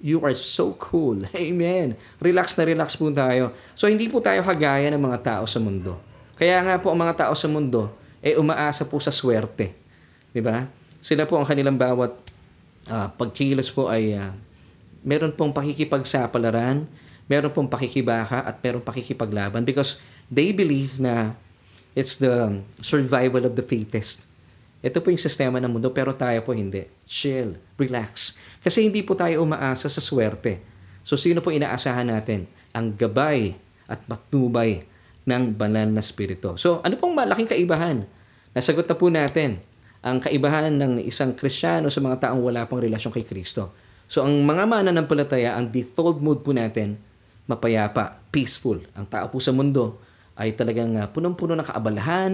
[0.00, 1.24] You are so cool.
[1.36, 1.96] Amen.
[2.20, 3.52] Relax na relax po tayo.
[3.72, 5.96] So, hindi po tayo kagaya ng mga tao sa mundo.
[6.36, 9.72] Kaya nga po ang mga tao sa mundo, eh umaasa po sa swerte.
[10.32, 10.68] Di ba?
[11.00, 12.12] Sila po ang kanilang bawat
[12.92, 14.36] uh, pagkilos po ay uh,
[15.00, 16.84] meron pong pakikipagsapalaran,
[17.24, 19.96] meron pong pakikibaka, at meron pakikipaglaban because
[20.30, 21.38] they believe na
[21.96, 24.26] it's the survival of the fittest.
[24.84, 26.86] Ito po yung sistema ng mundo pero tayo po hindi.
[27.08, 28.36] Chill, relax.
[28.60, 30.62] Kasi hindi po tayo umaasa sa swerte.
[31.02, 32.46] So sino po inaasahan natin?
[32.76, 33.56] Ang gabay
[33.88, 34.84] at matnubay
[35.26, 36.54] ng banal na spirito.
[36.60, 38.06] So ano pong malaking kaibahan?
[38.54, 39.58] Nasagot na po natin
[40.06, 43.74] ang kaibahan ng isang Kristiyano sa mga taong wala pang relasyon kay Kristo.
[44.06, 46.94] So ang mga mananampalataya, ang default mood po natin,
[47.50, 48.78] mapayapa, peaceful.
[48.94, 49.98] Ang tao po sa mundo
[50.36, 52.32] ay talagang uh, punong-puno ng kaabalahan,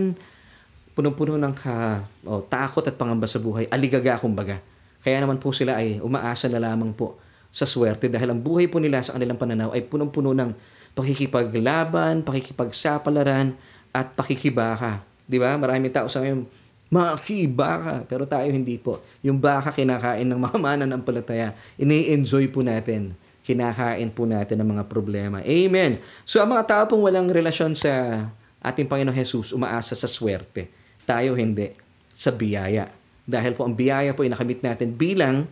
[0.93, 4.59] punong-puno ng ka, oh, takot at pangamba sa buhay, aligaga kumbaga.
[5.03, 7.19] Kaya naman po sila ay umaasa na lamang po
[7.51, 10.51] sa swerte dahil ang buhay po nila sa kanilang pananaw ay punong-puno ng
[10.93, 13.57] pakikipaglaban, pakikipagsapalaran,
[13.93, 15.05] at pakikibaka.
[15.29, 15.55] Di ba?
[15.61, 16.49] Maraming tao sa ngayon,
[16.89, 18.09] makibaka.
[18.09, 19.05] Pero tayo hindi po.
[19.21, 21.53] Yung baka kinakain ng mga mananampalataya.
[21.77, 23.13] Ini-enjoy po natin.
[23.43, 25.43] Kinakain po natin ng mga problema.
[25.43, 25.99] Amen.
[26.23, 28.25] So ang mga tao pong walang relasyon sa
[28.63, 30.71] ating Panginoong Jesus, umaasa sa swerte
[31.03, 31.75] tayo hindi
[32.15, 32.87] sa biyaya.
[33.27, 35.51] Dahil po ang biyaya po ay nakamit natin bilang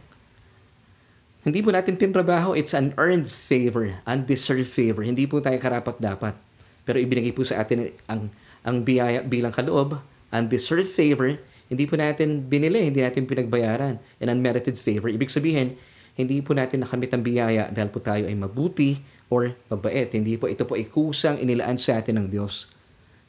[1.40, 5.00] hindi po natin tinrabaho, it's an earned favor, undeserved favor.
[5.00, 6.36] Hindi po tayo karapat dapat.
[6.84, 8.28] Pero ibinigay po sa atin ang
[8.60, 11.40] ang biyaya bilang kaloob, undeserved favor,
[11.72, 13.96] hindi po natin binili, hindi natin pinagbayaran.
[14.20, 15.08] An unmerited favor.
[15.08, 15.80] Ibig sabihin,
[16.14, 20.10] hindi po natin nakamit ang biyaya dahil po tayo ay mabuti or mabait.
[20.10, 22.66] Hindi po ito po ay kusang inilaan sa atin ng Diyos.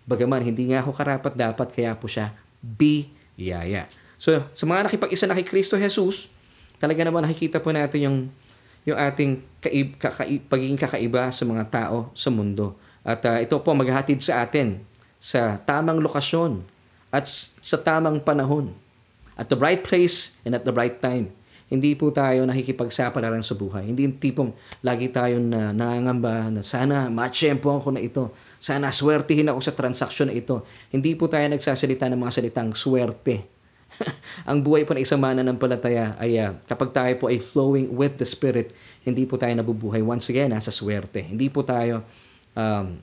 [0.10, 3.86] Bagaman hindi nga ako karapat dapat kaya po siya biyaya.
[4.22, 6.30] So, sa mga nakipag-isa na kay Kristo Jesus,
[6.82, 8.18] talaga naman nakikita po natin yung
[8.82, 12.74] yung ating kaib, kakaib, pagiging kakaiba sa mga tao sa mundo.
[13.06, 14.82] At uh, ito po maghahatid sa atin
[15.22, 16.66] sa tamang lokasyon
[17.14, 17.30] at
[17.62, 18.74] sa tamang panahon.
[19.38, 21.34] At the right place and at the right time.
[21.72, 23.88] Hindi po tayo nakikipagsapalaran sa buhay.
[23.88, 24.52] Hindi yung tipong
[24.84, 28.36] lagi tayong na, nangangamba na sana matsyempo ako na ito.
[28.60, 30.68] Sana swertihin ako sa transaksyon na ito.
[30.92, 33.48] Hindi po tayo nagsasalita ng mga salitang swerte.
[34.52, 38.28] ang buhay po ng isang mananampalataya ay uh, kapag tayo po ay flowing with the
[38.28, 38.76] Spirit,
[39.08, 41.24] hindi po tayo nabubuhay once again nasa swerte.
[41.24, 42.04] Hindi po tayo
[42.52, 43.00] um,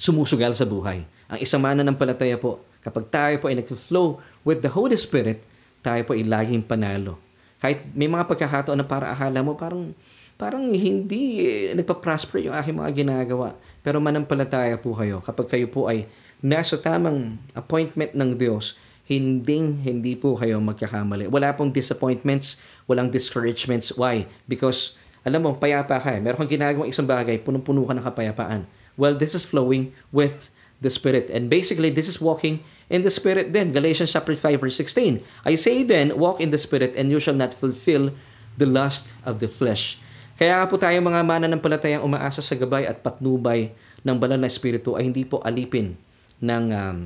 [0.00, 1.04] sumusugal sa buhay.
[1.28, 4.16] Ang isang mananampalataya po, kapag tayo po ay nag-flow
[4.48, 5.44] with the Holy Spirit,
[5.84, 7.20] tayo po ay laging panalo
[7.62, 9.94] kahit may mga pagkakataon na para akala mo parang
[10.34, 13.54] parang hindi eh, nagpa-prosper yung aking mga ginagawa.
[13.86, 16.10] Pero manampalataya po kayo kapag kayo po ay
[16.42, 18.74] nasa tamang appointment ng Diyos,
[19.06, 21.30] hindi hindi po kayo magkakamali.
[21.30, 22.58] Wala pong disappointments,
[22.90, 23.94] walang discouragements.
[23.94, 24.26] Why?
[24.50, 26.18] Because alam mo, payapa ka eh.
[26.18, 28.66] Meron kang ginagawang isang bagay, punong-puno ka ng kapayapaan.
[28.98, 30.50] Well, this is flowing with
[30.82, 31.30] the Spirit.
[31.30, 33.70] And basically, this is walking in the Spirit then.
[33.70, 35.22] Galatians chapter 5 verse 16.
[35.46, 38.10] I say then, walk in the Spirit and you shall not fulfill
[38.58, 39.96] the lust of the flesh.
[40.36, 43.70] Kaya po tayo mga mananampalatayang umaasa sa gabay at patnubay
[44.02, 45.94] ng banal na Espiritu ay hindi po alipin
[46.42, 46.98] ng um,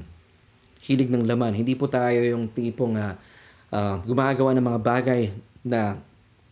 [0.88, 1.52] hilig ng laman.
[1.52, 3.12] Hindi po tayo yung tipong uh,
[3.68, 5.22] uh, gumagawa ng mga bagay
[5.60, 6.00] na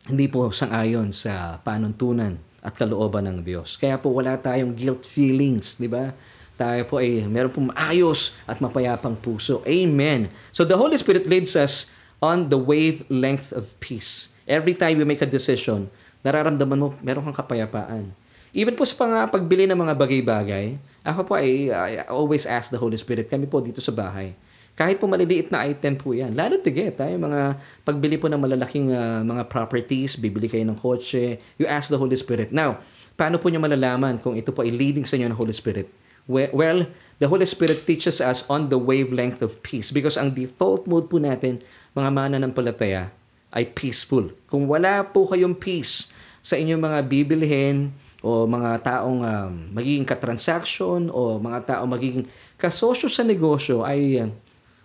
[0.04, 3.80] hindi po sangayon sa panuntunan at kalooban ng Diyos.
[3.80, 6.12] Kaya po wala tayong guilt feelings, di ba?
[6.54, 9.60] Tayo po ay meron pong maayos at mapayapang puso.
[9.66, 10.30] Amen.
[10.54, 11.90] So the Holy Spirit leads us
[12.22, 14.30] on the wavelength of peace.
[14.46, 15.90] Every time we make a decision,
[16.22, 18.14] nararamdaman mo meron kang kapayapaan.
[18.54, 22.78] Even po sa pang, pagbili ng mga bagay-bagay, ako po ay I always ask the
[22.78, 24.30] Holy Spirit, kami po dito sa bahay,
[24.74, 26.34] Kahit po maliliit na item po yan.
[26.34, 27.06] Lalo tigit, ha?
[27.06, 31.94] yung mga pagbili po ng malalaking uh, mga properties, bibili kayo ng kotse, you ask
[31.94, 32.50] the Holy Spirit.
[32.50, 32.82] Now,
[33.14, 35.86] paano po niyo malalaman kung ito po ay leading sa inyo ng Holy Spirit?
[36.24, 36.88] Well,
[37.20, 41.20] the Holy Spirit teaches us on the wavelength of peace because ang default mode po
[41.20, 41.60] natin,
[41.92, 43.12] mga mananampalataya,
[43.54, 44.32] ay peaceful.
[44.48, 46.10] Kung wala po kayong peace
[46.40, 47.92] sa inyong mga bibilihin
[48.24, 52.24] o mga taong um, magiging katransaction o mga taong magiging
[52.56, 54.28] kasosyo sa negosyo, ay uh,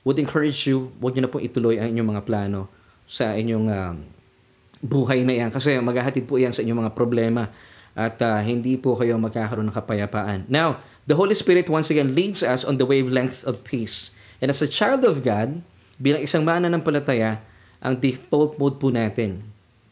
[0.03, 2.67] would encourage you, huwag nyo na po ituloy ang inyong mga plano
[3.09, 3.95] sa inyong um,
[4.83, 5.49] buhay na yan.
[5.49, 7.47] Kasi maghahatid po yan sa inyong mga problema
[7.97, 10.39] at uh, hindi po kayo magkakaroon ng kapayapaan.
[10.47, 14.13] Now, the Holy Spirit once again leads us on the wavelength of peace.
[14.37, 15.65] And as a child of God,
[15.97, 17.41] bilang isang mananampalataya,
[17.81, 19.41] ang default mode po natin,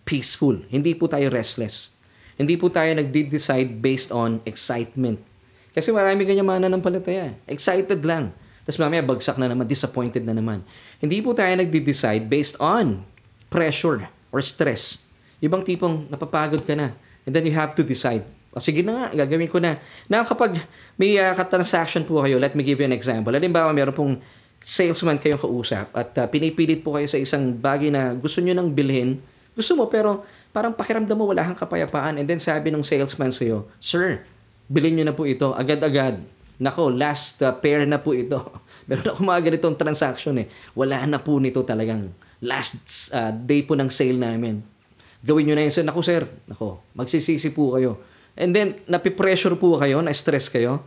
[0.06, 0.62] peaceful.
[0.70, 1.90] Hindi po tayo restless.
[2.38, 5.18] Hindi po tayo nagde-decide based on excitement.
[5.74, 7.34] Kasi marami ganyan mananampalataya.
[7.50, 8.30] Excited lang.
[8.62, 10.62] Tapos mamaya bagsak na naman, disappointed na naman.
[11.02, 13.02] Hindi po tayo nagde-decide based on
[13.50, 15.02] pressure or stress.
[15.42, 16.94] Ibang tipong napapagod ka na.
[17.26, 18.37] And then you have to decide.
[18.58, 19.78] O sige na nga, gagawin ko na.
[20.10, 20.58] Na kapag
[20.98, 23.30] may uh, transaction po kayo, let me give you an example.
[23.30, 24.14] Halimbawa, meron pong
[24.58, 28.74] salesman kayong kausap at uh, pinipilit po kayo sa isang bagay na gusto nyo nang
[28.74, 29.22] bilhin,
[29.54, 33.70] gusto mo pero parang pakiramdam mo wala kang kapayapaan and then sabi ng salesman sa'yo,
[33.78, 34.26] Sir,
[34.66, 36.20] bilhin nyo na po ito agad-agad.
[36.58, 38.42] Nako, last uh, pair na po ito.
[38.90, 40.50] Meron ako mga ganitong transaction eh.
[40.74, 42.10] Wala na po nito talagang
[42.42, 44.66] last uh, day po ng sale namin.
[45.22, 45.74] Gawin nyo na yun.
[45.74, 48.02] Sir, naku sir, nako, magsisisi po kayo.
[48.38, 50.86] And then, napipressure po kayo, na-stress kayo.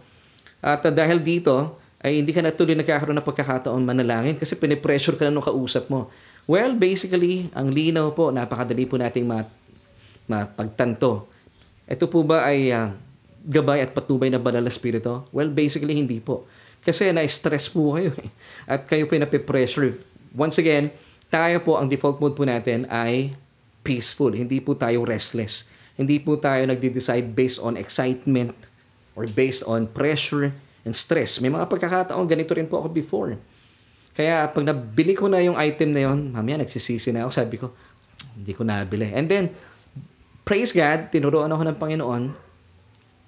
[0.62, 5.20] At uh, dahil dito, ay hindi ka na tuloy nagkakaroon ng pagkakataon manalangin kasi pinipressure
[5.20, 6.08] ka na nung kausap mo.
[6.48, 9.50] Well, basically, ang linaw po, napakadali po nating mat,
[10.24, 11.28] mapagtanto.
[11.84, 12.94] Ito po ba ay uh,
[13.44, 15.28] gabay at patubay na banal na spirito?
[15.34, 16.48] Well, basically, hindi po.
[16.80, 18.32] Kasi na-stress po kayo eh.
[18.64, 20.00] At kayo po napipressure.
[20.32, 20.94] Once again,
[21.28, 23.36] tayo po, ang default mode po natin ay
[23.84, 24.32] peaceful.
[24.32, 25.68] Hindi po tayo restless.
[26.00, 28.56] Hindi po tayo nagde-decide based on excitement
[29.12, 30.48] or based on pressure
[30.80, 31.44] and stress.
[31.44, 33.36] May mga pagkakataon, ganito rin po ako before.
[34.16, 37.76] Kaya pag nabili ko na yung item na yon, mamaya nagsisisi na ako, sabi ko,
[38.32, 39.12] hindi ko nabili.
[39.12, 39.52] And then,
[40.48, 42.22] praise God, tinuruan ako ng Panginoon,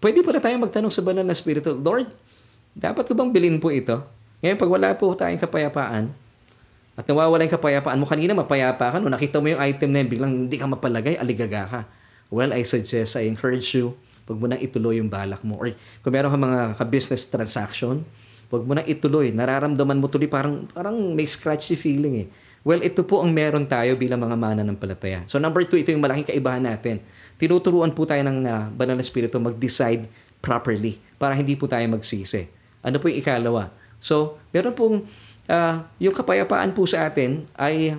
[0.01, 2.09] pwede pala tayo magtanong sa banal na spirito, Lord,
[2.73, 4.01] dapat ko bang bilhin po ito?
[4.41, 6.09] Ngayon, pag wala po tayong kapayapaan,
[6.93, 9.09] at nawawala yung kapayapaan mo, kanina mapayapa ka, no?
[9.09, 11.81] nakita mo yung item na yun, biglang hindi ka mapalagay, aligaga ka.
[12.33, 13.93] Well, I suggest, I encourage you,
[14.27, 15.59] Huwag mo nang ituloy yung balak mo.
[15.59, 18.07] Or kung meron ka mga ka-business transaction,
[18.49, 19.35] huwag mo nang ituloy.
[19.35, 22.29] Nararamdaman mo tuloy parang, parang may scratchy feeling eh.
[22.63, 25.27] Well, ito po ang meron tayo bilang mga mana ng palataya.
[25.27, 27.03] So number two, ito yung malaking kaibahan natin.
[27.35, 30.07] Tinuturuan po tayo ng uh, banal na spirito mag-decide
[30.39, 32.47] properly para hindi po tayo magsisi.
[32.87, 33.75] Ano po yung ikalawa?
[34.03, 35.07] So, meron pong
[35.51, 37.99] uh, yung kapayapaan po sa atin ay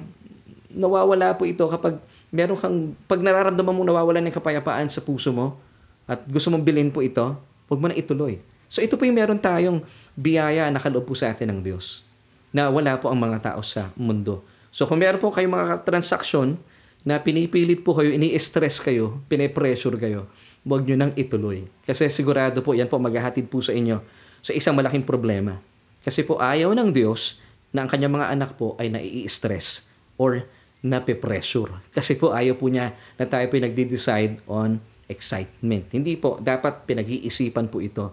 [0.72, 2.00] nawawala po ito kapag
[2.34, 5.62] meron kang, pag nararamdaman mo nawawala ng kapayapaan sa puso mo,
[6.10, 7.38] at gusto mong bilhin po ito,
[7.70, 8.42] huwag mo na ituloy.
[8.68, 9.86] So ito po yung meron tayong
[10.18, 12.02] biyaya na kaloob po sa atin ng Diyos
[12.50, 14.42] na wala po ang mga tao sa mundo.
[14.74, 16.58] So kung meron po kayong mga transaksyon
[17.06, 20.26] na pinipilit po kayo, ini-stress kayo, pinipressure kayo,
[20.66, 21.70] huwag nyo nang ituloy.
[21.86, 24.02] Kasi sigurado po, yan po maghahatid po sa inyo
[24.42, 25.62] sa isang malaking problema.
[26.02, 27.38] Kasi po ayaw ng Diyos
[27.70, 29.86] na ang kanyang mga anak po ay nai-stress
[30.18, 30.50] or
[30.84, 31.80] nape-pressure.
[31.96, 35.88] Kasi po ayaw po niya na tayo po nagde-decide on excitement.
[35.90, 38.12] Hindi po, dapat pinag-iisipan po ito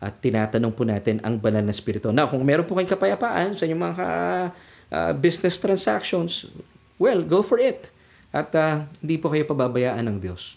[0.00, 2.08] at tinatanong po natin ang banal na spirito.
[2.12, 4.06] Now, kung meron po kayong kapayapaan sa inyong mga
[4.92, 6.48] uh, business transactions,
[6.96, 7.92] well, go for it.
[8.32, 10.56] At uh, hindi po kayo pababayaan ng Diyos.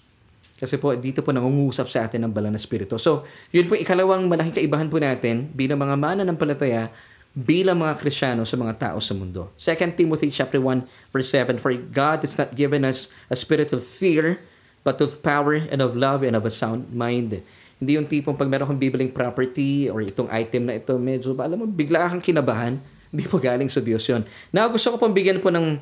[0.59, 2.99] Kasi po, dito po nangungusap sa atin ang banal na spirito.
[2.99, 3.23] So,
[3.55, 6.91] yun po ikalawang malaking kaibahan po natin bilang mga mana ng palataya
[7.37, 9.53] bilang mga Krisyano sa mga tao sa mundo.
[9.55, 13.85] 2 Timothy chapter 1 verse 7 For God has not given us a spirit of
[13.85, 14.41] fear,
[14.81, 17.43] but of power and of love and of a sound mind.
[17.79, 21.63] Hindi yung tipong pag meron kang bibiling property or itong item na ito, medyo, alam
[21.63, 22.75] mo, bigla kang kinabahan.
[23.09, 24.27] Hindi po galing sa Diyos yun.
[24.51, 25.79] Now, gusto ko pong bigyan po ng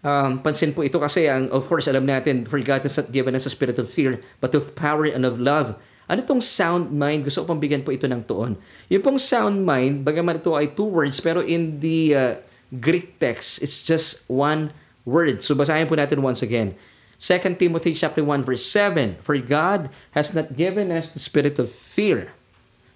[0.00, 3.36] um, pansin po ito kasi, ang, of course, alam natin, for God has not given
[3.36, 5.76] us a spirit of fear, but of power and of love.
[6.04, 7.24] Ano itong sound mind?
[7.24, 8.60] Gusto ko pong bigyan po ito ng tuon.
[8.92, 12.36] Yung pong sound mind, bagaman ito ay two words, pero in the uh,
[12.68, 14.68] Greek text, it's just one
[15.08, 15.40] word.
[15.40, 16.76] So basahin po natin once again.
[17.16, 21.72] 2 Timothy chapter 1 verse 7, For God has not given us the spirit of
[21.72, 22.36] fear,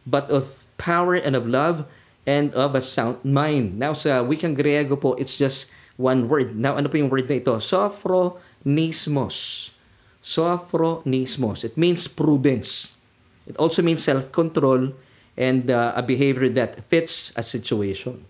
[0.04, 1.88] but of power and of love
[2.28, 3.80] and of a sound mind.
[3.80, 6.60] Now sa wikang Griego po, it's just one word.
[6.60, 7.56] Now ano po yung word na ito?
[7.56, 9.70] Sophronismos.
[10.20, 11.64] Sophronismos.
[11.64, 12.97] It means prudence.
[13.48, 14.92] It also means self-control
[15.40, 18.28] and uh, a behavior that fits a situation.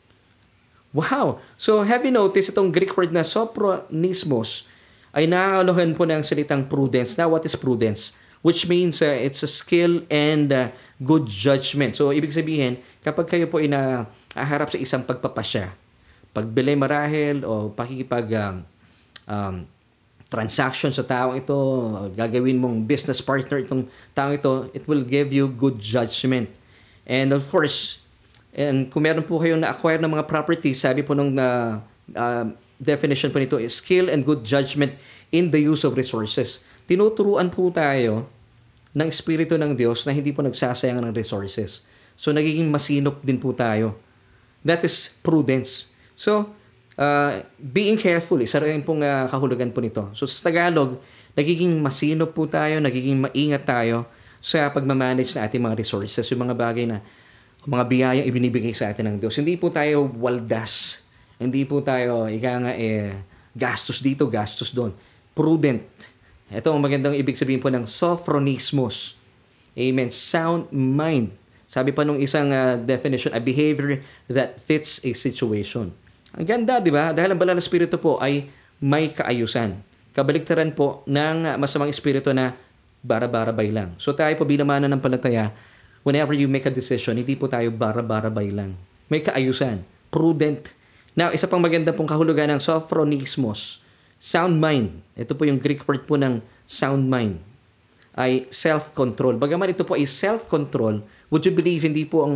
[0.94, 1.42] Wow!
[1.58, 4.64] So have you noticed itong Greek word na sophronismos
[5.18, 7.16] ay nakakalohan po ng salitang prudence.
[7.16, 8.12] Now, what is prudence?
[8.44, 10.70] Which means uh, it's a skill and uh,
[11.02, 11.98] good judgment.
[11.98, 15.74] So, ibig sabihin, kapag kayo po ay naharap sa isang pagpapasya,
[16.30, 18.56] pagbili marahil o pakikipag um,
[19.26, 19.56] um,
[20.28, 21.56] transaction sa taong ito,
[22.12, 26.52] gagawin mong business partner itong taong ito, it will give you good judgment.
[27.08, 28.04] And of course,
[28.52, 31.80] and kung meron po kayong na-acquire ng mga properties, sabi po nung na,
[32.12, 32.44] uh,
[32.76, 34.94] definition po nito is skill and good judgment
[35.32, 36.60] in the use of resources.
[36.84, 38.28] Tinuturuan po tayo
[38.92, 41.84] ng Espiritu ng Diyos na hindi po nagsasayang ng resources.
[42.18, 43.96] So, nagiging masinop din po tayo.
[44.64, 45.88] That is prudence.
[46.18, 46.52] So,
[46.98, 50.10] uh, being careful, isa rin pong uh, kahulugan po nito.
[50.12, 50.98] So sa Tagalog,
[51.38, 54.04] nagiging masinop po tayo, nagiging maingat tayo
[54.42, 56.98] sa pagmamanage na ating mga resources, yung mga bagay na
[57.66, 59.34] mga biyayang ibinibigay sa atin ng Diyos.
[59.38, 61.02] Hindi po tayo waldas.
[61.38, 63.14] Hindi po tayo, ika nga eh,
[63.54, 64.90] gastos dito, gastos doon.
[65.34, 65.86] Prudent.
[66.50, 69.14] Ito ang magandang ibig sabihin po ng sophronismos.
[69.78, 70.10] Amen.
[70.10, 71.30] Sound mind.
[71.68, 75.92] Sabi pa nung isang uh, definition, a behavior that fits a situation.
[76.36, 77.16] Ang ganda, di ba?
[77.16, 78.50] Dahil ang banal na espiritu po ay
[78.82, 79.80] may kaayusan.
[80.12, 82.52] Kabaliktaran po ng masamang espiritu na
[83.00, 83.94] bara-barabay lang.
[83.96, 85.54] So tayo po bilang ng palataya,
[86.04, 88.76] whenever you make a decision, hindi po tayo bara-barabay lang.
[89.08, 89.86] May kaayusan.
[90.12, 90.74] Prudent.
[91.16, 93.80] Now, isa pang maganda pong kahulugan ng sophronismos.
[94.20, 95.00] Sound mind.
[95.16, 97.40] Ito po yung Greek word po ng sound mind.
[98.18, 99.38] Ay self-control.
[99.38, 102.34] Bagaman ito po ay self-control, would you believe hindi po ang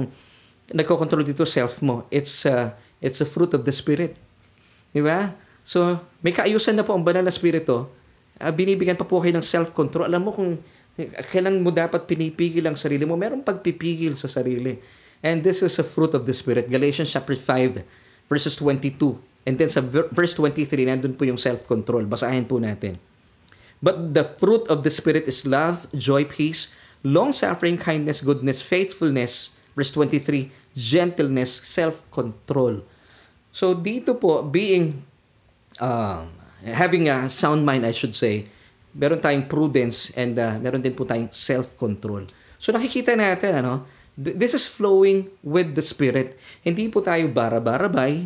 [0.71, 2.07] nagko-control dito self mo.
[2.09, 2.73] It's uh,
[3.03, 4.15] It's a fruit of the Spirit.
[4.95, 5.35] Di ba?
[5.67, 7.91] So, may kaayusan na po ang banal na Espiritu.
[8.39, 10.07] Uh, binibigyan pa po kayo ng self-control.
[10.07, 10.63] Alam mo kung
[11.35, 13.19] kailan mo dapat pinipigil ang sarili mo.
[13.19, 14.79] Meron pagpipigil sa sarili.
[15.23, 16.71] And this is a fruit of the Spirit.
[16.71, 17.83] Galatians chapter 5,
[18.31, 19.19] verses 22.
[19.43, 19.83] And then sa
[20.15, 22.07] verse 23, nandun po yung self-control.
[22.07, 22.99] Basahin po natin.
[23.83, 26.71] But the fruit of the Spirit is love, joy, peace,
[27.03, 29.51] long-suffering, kindness, goodness, faithfulness.
[29.75, 32.87] Verse 23, gentleness, self-control.
[33.53, 35.05] So dito po, being,
[35.77, 36.25] uh,
[36.65, 38.49] having a sound mind, I should say,
[38.97, 42.33] meron tayong prudence and uh, meron din po tayong self-control.
[42.57, 43.85] So nakikita natin, ano,
[44.17, 46.37] this is flowing with the Spirit.
[46.65, 48.25] Hindi po tayo bara-barabay,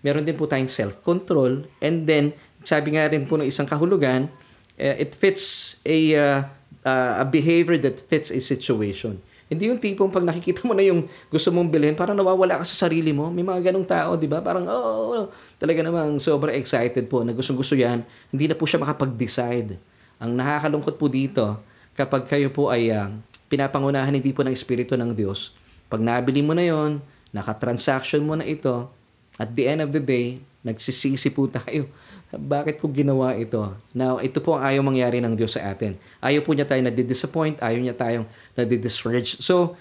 [0.00, 2.32] meron din po tayong self-control, and then,
[2.64, 4.32] sabi nga rin po ng isang kahulugan,
[4.80, 6.38] uh, it fits a, uh,
[6.84, 9.20] uh, a behavior that fits a situation.
[9.54, 12.86] Hindi yung tipong pag nakikita mo na yung gusto mong bilhin, parang nawawala ka sa
[12.86, 13.30] sarili mo.
[13.30, 14.42] May mga ganong tao, di ba?
[14.42, 18.02] Parang, oh, talaga namang sobrang excited po na gustong-gusto yan.
[18.34, 19.78] Hindi na po siya makapag-decide.
[20.18, 21.58] Ang nakakalungkot po dito,
[21.94, 23.08] kapag kayo po ay uh,
[23.46, 25.54] pinapangunahan hindi po ng Espiritu ng Diyos,
[25.86, 26.98] pag nabili mo na yon,
[27.30, 28.90] nakatransaction mo na ito,
[29.38, 31.86] at the end of the day, nagsisisi po tayo
[32.32, 33.74] bakit ko ginawa ito?
[33.92, 35.98] Now, ito po ang ayaw mangyari ng Diyos sa atin.
[36.22, 39.42] Ayaw po niya tayo na-disappoint, ayaw niya tayong na-discourage.
[39.44, 39.76] So,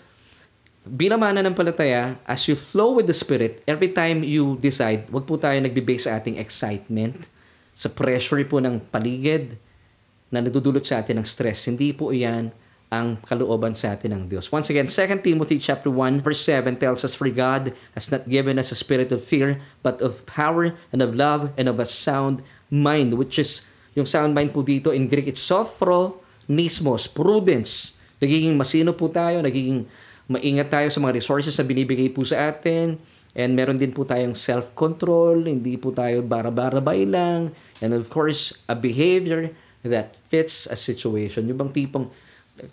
[0.84, 5.26] bilang mana ng palataya, as you flow with the Spirit, every time you decide, wag
[5.26, 7.30] po tayo nagbe-base sa ating excitement,
[7.74, 9.58] sa pressure po ng paligid
[10.30, 11.70] na nadudulot sa atin ng stress.
[11.70, 12.54] Hindi po iyan
[12.94, 14.54] ang kalooban sa atin ng Diyos.
[14.54, 18.62] Once again, 2 Timothy chapter 1 verse 7 tells us, For God has not given
[18.62, 22.46] us a spirit of fear, but of power and of love and of a sound
[22.70, 23.66] mind, which is,
[23.98, 27.98] yung sound mind po dito in Greek, it's sophronismos, prudence.
[28.22, 29.90] Nagiging masino po tayo, nagiging
[30.30, 33.02] maingat tayo sa mga resources na binibigay po sa atin,
[33.34, 37.50] and meron din po tayong self-control, hindi po tayo bara-barabay lang,
[37.82, 39.50] and of course, a behavior
[39.84, 41.50] that fits a situation.
[41.50, 42.08] Yung bang tipong,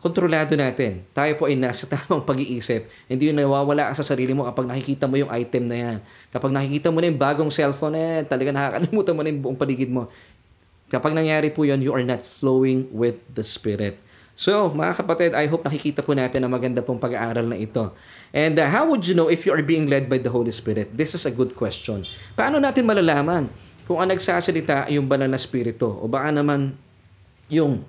[0.00, 1.00] kontrolado natin.
[1.16, 2.84] Tayo po ay nasa tamang pag-iisip.
[3.08, 5.96] Hindi yung nawawala sa sarili mo kapag nakikita mo yung item na yan.
[6.28, 9.58] Kapag nakikita mo na yung bagong cellphone na yan, talaga nakakalimutan mo na yung buong
[9.58, 10.12] paligid mo.
[10.92, 13.96] Kapag nangyari po yun, you are not flowing with the Spirit.
[14.40, 17.92] So, mga kapatid, I hope nakikita po natin ang maganda pong pag-aaral na ito.
[18.32, 20.92] And uh, how would you know if you are being led by the Holy Spirit?
[20.96, 22.08] This is a good question.
[22.36, 23.52] Paano natin malalaman
[23.84, 26.72] kung ang nagsasalita ay yung banal na spirito o baka naman
[27.52, 27.84] yung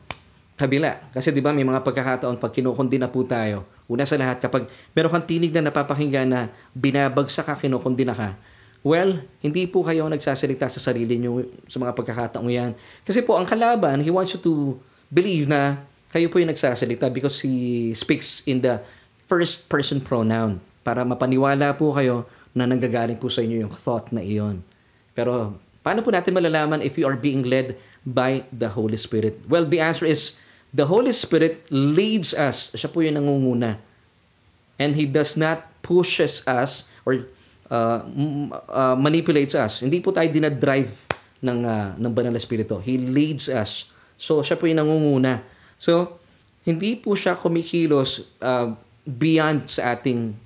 [0.61, 1.09] kabila.
[1.09, 3.65] Kasi 'di ba may mga pagkakataon pag kinukundi na po tayo.
[3.89, 6.41] Una sa lahat kapag meron kang tinig na napapakinggan na
[6.77, 8.37] binabagsak ka, kinukundi na ka.
[8.81, 12.71] Well, hindi po kayo nagsasalita sa sarili niyo sa mga pagkakataong yan.
[13.05, 14.77] Kasi po ang kalaban, he wants you to
[15.13, 18.81] believe na kayo po yung nagsasalita because he speaks in the
[19.29, 24.19] first person pronoun para mapaniwala po kayo na nanggagaling po sa inyo yung thought na
[24.19, 24.65] iyon.
[25.13, 25.55] Pero
[25.85, 29.39] paano po natin malalaman if you are being led by the Holy Spirit?
[29.47, 30.35] Well, the answer is
[30.71, 32.71] The Holy Spirit leads us.
[32.71, 33.75] Siya po yung nangunguna.
[34.79, 37.27] And He does not pushes us or
[37.67, 37.99] uh,
[38.71, 39.83] uh, manipulates us.
[39.83, 40.93] Hindi po tayo dinadrive
[41.43, 42.79] ng, uh, ng banal na spirito.
[42.79, 43.91] He leads us.
[44.15, 45.43] So, siya po yung nangunguna.
[45.75, 46.21] So,
[46.63, 50.37] hindi po siya kumikilos uh, beyond sa ating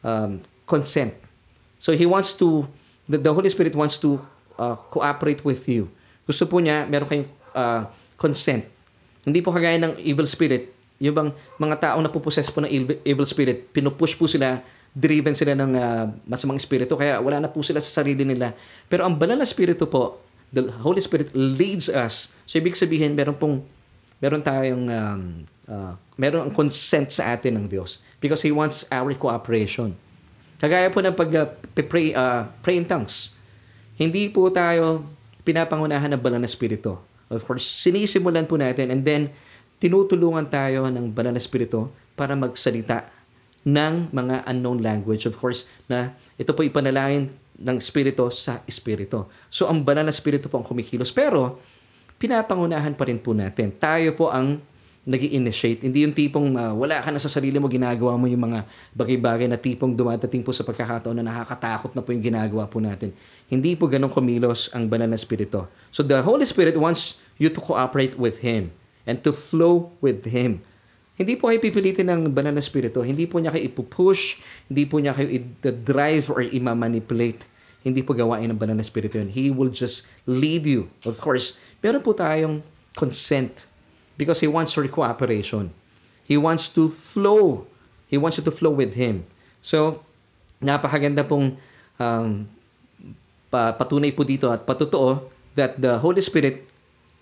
[0.00, 1.12] um, consent.
[1.76, 2.66] So, He wants to,
[3.06, 4.18] the, the Holy Spirit wants to
[4.58, 5.92] uh, cooperate with you.
[6.24, 8.64] Gusto po niya, meron kayong uh, consent.
[9.22, 12.70] Hindi po kagaya ng evil spirit, yung bang mga taong napupossess po ng
[13.06, 17.62] evil, spirit, pinupush po sila, driven sila ng uh, masamang espiritu, kaya wala na po
[17.62, 18.54] sila sa sarili nila.
[18.90, 20.18] Pero ang banal na espiritu po,
[20.50, 22.34] the Holy Spirit leads us.
[22.48, 23.62] So, ibig sabihin, meron pong,
[24.18, 25.22] meron tayong, um,
[25.70, 29.94] uh, meron ang consent sa atin ng Diyos because He wants our cooperation.
[30.58, 33.30] Kagaya po ng pag-pray uh, uh, pray in tongues.
[33.94, 35.06] Hindi po tayo
[35.46, 36.98] pinapangunahan ng banal na espiritu.
[37.28, 39.32] Of course, sinisimulan po natin and then
[39.78, 43.06] tinutulungan tayo ng banal na espiritu para magsalita
[43.62, 45.28] ng mga unknown language.
[45.28, 49.26] Of course, na ito po ipanalangin ng espiritu sa espiritu.
[49.50, 51.10] So ang banal na espiritu po ang kumikilos.
[51.10, 51.58] Pero
[52.18, 53.74] pinapangunahan pa rin po natin.
[53.76, 54.62] Tayo po ang
[55.08, 58.44] nag initiate Hindi yung tipong uh, wala ka na sa sarili mo, ginagawa mo yung
[58.44, 62.76] mga bagay-bagay na tipong dumadating po sa pagkakataon na nakakatakot na po yung ginagawa po
[62.76, 63.16] natin.
[63.48, 65.64] Hindi po ganun kumilos ang banal na espiritu.
[65.88, 68.68] So the Holy Spirit wants you to cooperate with Him
[69.08, 70.60] and to flow with Him.
[71.16, 73.02] Hindi po kayo pipilitin ng banal na spirito.
[73.02, 74.38] Hindi po niya kayo ipupush.
[74.70, 77.42] Hindi po niya kayo i-drive or i-manipulate.
[77.82, 79.26] Hindi po gawain ng banal na spirito yun.
[79.26, 80.86] He will just lead you.
[81.02, 82.62] Of course, meron po tayong
[82.94, 83.67] consent
[84.18, 85.70] because He wants your cooperation.
[86.26, 87.64] He wants to flow.
[88.10, 89.24] He wants you to flow with Him.
[89.62, 90.02] So,
[90.58, 91.56] napakaganda pong
[91.96, 92.50] um,
[93.48, 96.66] patunay po dito at patutuo that the Holy Spirit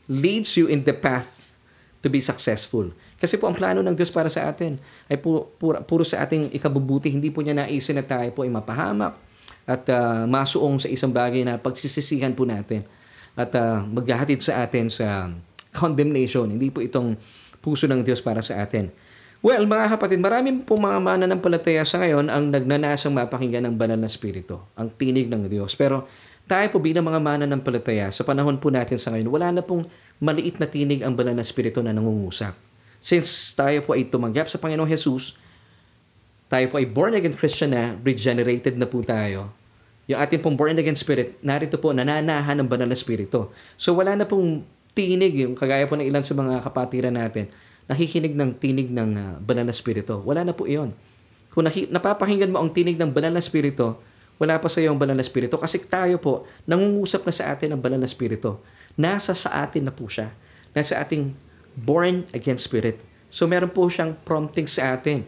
[0.08, 1.54] leads you in the path
[2.02, 2.90] to be successful.
[3.16, 4.76] Kasi po ang plano ng Diyos para sa atin
[5.08, 7.08] ay puro, puro, puro sa ating ikabubuti.
[7.08, 9.16] Hindi po niya naisin na tayo po ay mapahamak
[9.66, 12.86] at uh, masuong sa isang bagay na pagsisisihan po natin
[13.34, 15.32] at uh, maghahatid sa atin sa
[15.76, 16.48] condemnation.
[16.48, 17.20] Hindi po itong
[17.60, 18.88] puso ng Diyos para sa atin.
[19.44, 24.08] Well, mga kapatid, marami po mga mananampalataya sa ngayon ang nagnanasang mapakinggan ng banal na
[24.08, 25.76] spirito, ang tinig ng Diyos.
[25.76, 26.08] Pero
[26.48, 29.84] tayo po bilang mga mananampalataya, sa panahon po natin sa ngayon, wala na pong
[30.18, 32.56] maliit na tinig ang banal na spirito na nangungusap.
[32.98, 35.36] Since tayo po ay tumanggap sa Panginoong Jesus,
[36.46, 39.52] tayo po ay born again Christian na, regenerated na po tayo.
[40.06, 43.50] Yung ating pong born again spirit, narito po, nananahan ng banal na spirito.
[43.74, 44.62] So wala na pong
[44.96, 47.52] tinig, yung kagaya po ng ilan sa mga kapatiran natin,
[47.86, 50.24] nakikinig ng tinig ng uh, banal na spirito.
[50.24, 50.96] Wala na po iyon.
[51.52, 54.00] Kung naki, napapakinggan mo ang tinig ng banal na spirito,
[54.36, 57.72] wala pa sa iyo ang banal na spirito kasi tayo po, nangungusap na sa atin
[57.72, 58.60] ang banal na spirito.
[58.96, 60.32] Nasa sa atin na po siya.
[60.76, 61.32] Nasa ating
[61.76, 63.00] born again spirit.
[63.32, 65.24] So meron po siyang prompting sa atin.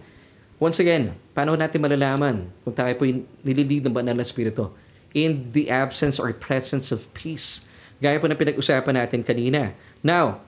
[0.60, 3.04] Once again, paano natin malalaman kung tayo po
[3.44, 4.76] nililid ng banal na spirito?
[5.16, 7.67] In the absence or presence of peace.
[7.98, 9.74] Gaya po na pinag-usapan natin kanina.
[10.02, 10.42] Now,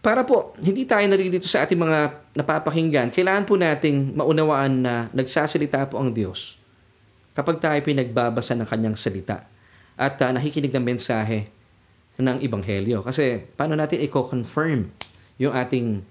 [0.00, 1.98] para po hindi tayo naririto sa ating mga
[2.36, 6.56] napapakinggan, kailangan po nating maunawaan na nagsasalita po ang Diyos
[7.36, 9.44] kapag tayo pinagbabasa ng kanyang salita
[10.00, 11.52] at uh, nakikinig ng mensahe
[12.16, 13.04] ng Ebanghelyo.
[13.04, 14.88] Kasi paano natin i-confirm
[15.40, 16.04] yung ating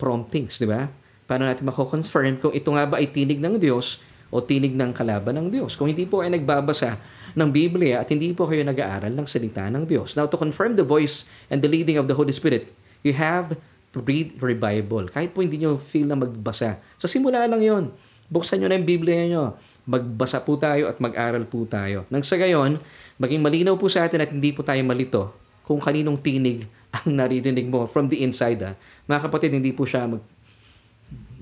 [0.00, 0.88] promptings, di ba?
[1.24, 4.00] Paano natin mako-confirm kung ito nga ba ay tinig ng Diyos
[4.32, 5.76] o tinig ng kalaban ng Diyos?
[5.76, 7.00] Kung hindi po ay nagbabasa
[7.32, 10.14] ng Biblia at hindi po kayo nag-aaral ng salita ng Diyos.
[10.16, 13.56] Now, to confirm the voice and the leading of the Holy Spirit, you have
[13.92, 15.08] to read your Bible.
[15.12, 16.80] Kahit po hindi nyo feel na magbasa.
[16.96, 17.92] Sa simula lang yon
[18.32, 19.60] Buksan nyo na yung Biblia nyo.
[19.84, 22.08] Magbasa po tayo at mag-aral po tayo.
[22.08, 22.80] Nang sa gayon,
[23.20, 25.36] maging malinaw po sa atin at hindi po tayo malito
[25.68, 26.64] kung kaninong tinig
[26.96, 28.60] ang naririnig mo from the inside.
[28.64, 28.74] Ah.
[29.04, 30.24] Mga kapatid, hindi po siya mag,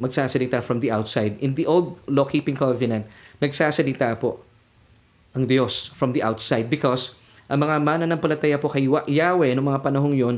[0.03, 1.38] magsasalita from the outside.
[1.38, 3.07] In the old law-keeping covenant,
[3.38, 4.43] nagsasalita po
[5.37, 7.14] ang Diyos from the outside because
[7.51, 10.37] ang mga mananampalataya po kay Yahweh noong mga panahong yon,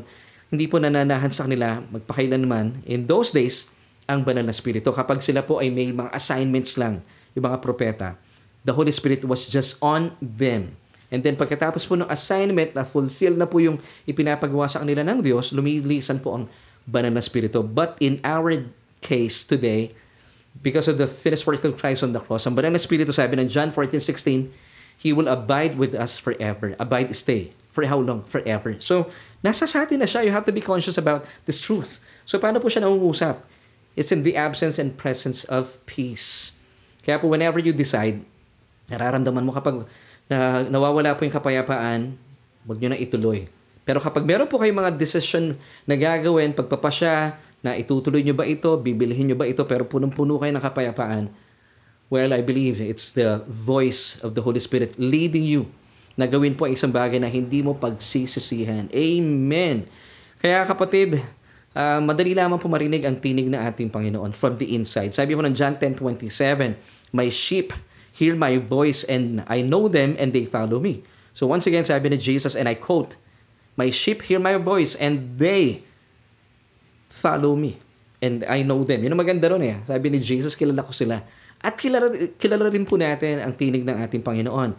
[0.52, 3.68] hindi po nananahan sa kanila magpakailanman in those days
[4.08, 4.92] ang banal na spirito.
[4.92, 7.00] Kapag sila po ay may mga assignments lang,
[7.32, 8.08] yung mga propeta,
[8.64, 10.76] the Holy Spirit was just on them
[11.12, 13.76] And then pagkatapos po ng assignment na fulfill na po yung
[14.08, 16.44] ipinapagawa sa kanila ng Diyos, lumilisan po ang
[16.88, 17.60] banal na spirito.
[17.60, 18.64] But in our
[19.04, 19.92] case today,
[20.64, 23.36] because of the finished work of Christ on the cross, ang banal na spirito sabi
[23.36, 24.48] ng John 14:16,
[24.96, 26.74] He will abide with us forever.
[26.78, 27.52] Abide, stay.
[27.72, 28.24] For how long?
[28.28, 28.76] Forever.
[28.78, 29.08] So,
[29.40, 30.22] nasa sa atin na siya.
[30.26, 32.04] You have to be conscious about this truth.
[32.28, 33.42] So, paano po siya nangungusap?
[33.96, 36.56] It's in the absence and presence of peace.
[37.02, 38.22] Kaya po, whenever you decide,
[38.88, 39.84] nararamdaman mo kapag
[40.30, 42.00] na nawawala po yung kapayapaan,
[42.64, 43.50] huwag nyo na ituloy.
[43.82, 48.74] Pero kapag meron po kayong mga decision na gagawin, pagpapasya, na itutuloy nyo ba ito,
[48.78, 51.30] bibilihin nyo ba ito, pero punong-puno kayo ng kapayapaan,
[52.12, 55.72] Well, I believe it's the voice of the Holy Spirit leading you
[56.12, 58.92] na gawin po ang isang bagay na hindi mo pagsisisihan.
[58.92, 59.88] Amen.
[60.36, 61.24] Kaya kapatid,
[61.72, 65.16] uh, madali lamang po marinig ang tinig ng ating Panginoon from the inside.
[65.16, 66.76] Sabi po ng John 10.27,
[67.16, 67.72] My sheep
[68.12, 71.00] hear my voice and I know them and they follow me.
[71.32, 73.16] So once again, sabi ni Jesus, and I quote,
[73.72, 75.80] My sheep hear my voice and they
[77.08, 77.80] follow me.
[78.20, 79.00] And I know them.
[79.00, 79.80] Yun ang maganda ron eh.
[79.88, 81.24] Sabi ni Jesus, kilala ko sila.
[81.62, 84.74] At kilala, kilala rin po natin ang tinig ng ating Panginoon.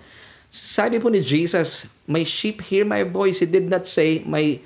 [0.53, 3.41] Sabi po ni Jesus, My sheep hear my voice.
[3.41, 4.59] He did not say, My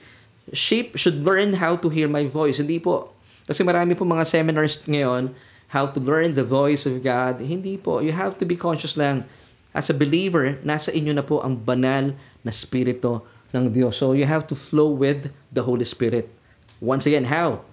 [0.51, 2.59] sheep should learn how to hear my voice.
[2.59, 3.13] Hindi po.
[3.47, 5.32] Kasi marami po mga seminars ngayon,
[5.72, 7.39] how to learn the voice of God.
[7.39, 8.03] Hindi po.
[8.03, 9.24] You have to be conscious lang.
[9.72, 13.24] As a believer, nasa inyo na po ang banal na spirito
[13.55, 14.01] ng Diyos.
[14.01, 16.28] So you have to flow with the Holy Spirit.
[16.82, 17.63] Once again, how?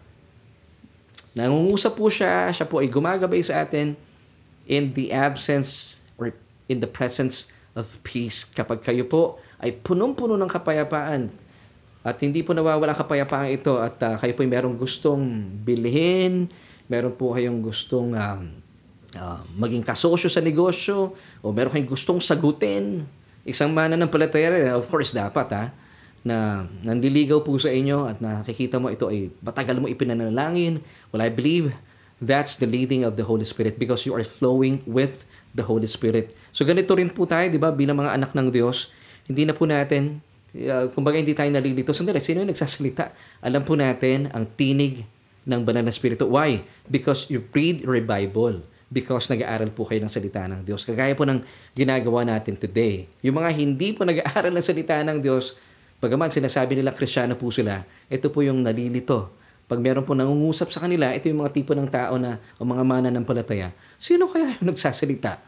[1.34, 3.98] Nangungusap po siya, siya po ay gumagabay sa atin,
[4.64, 6.32] in the absence or
[6.68, 8.46] in the presence of peace.
[8.46, 11.32] Kapag kayo po ay punong-puno ng kapayapaan
[12.04, 15.22] at hindi po nawawala kapayapaan ito at uh, kayo po ay merong gustong
[15.64, 16.52] bilhin,
[16.86, 18.40] meron po kayong gustong uh,
[19.16, 23.08] uh, maging kasosyo sa negosyo o meron kayong gustong sagutin,
[23.48, 25.64] isang mana ng palataya, of course dapat ha,
[26.24, 30.80] na nandiligaw po sa inyo at nakikita mo ito ay matagal mo ipinanalangin.
[31.12, 31.76] Well, I believe
[32.22, 36.34] That's the leading of the Holy Spirit because you are flowing with the Holy Spirit.
[36.54, 38.90] So ganito rin po tayo, di ba, bilang mga anak ng Diyos,
[39.26, 40.22] hindi na po natin,
[40.54, 41.90] uh, kumbaga hindi tayo nalilito.
[41.90, 43.14] Sandali, sino yung nagsasalita?
[43.42, 45.06] Alam po natin ang tinig
[45.44, 46.26] ng banal na spirito.
[46.26, 46.64] Why?
[46.88, 48.64] Because you read your Bible.
[48.94, 50.86] Because nag-aaral po kayo ng salita ng Diyos.
[50.86, 51.42] Kagaya po ng
[51.74, 53.10] ginagawa natin today.
[53.26, 55.58] Yung mga hindi po nag-aaral ng salita ng Diyos,
[55.98, 59.34] bagaman sinasabi nila krisyano po sila, ito po yung nalilito
[59.64, 62.84] pag meron po nangungusap sa kanila, ito yung mga tipo ng tao na, o mga
[62.84, 65.40] mana ng palataya, sino kaya yung nagsasalita?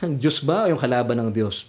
[0.00, 1.68] Ang Diyos ba o yung kalaban ng Diyos?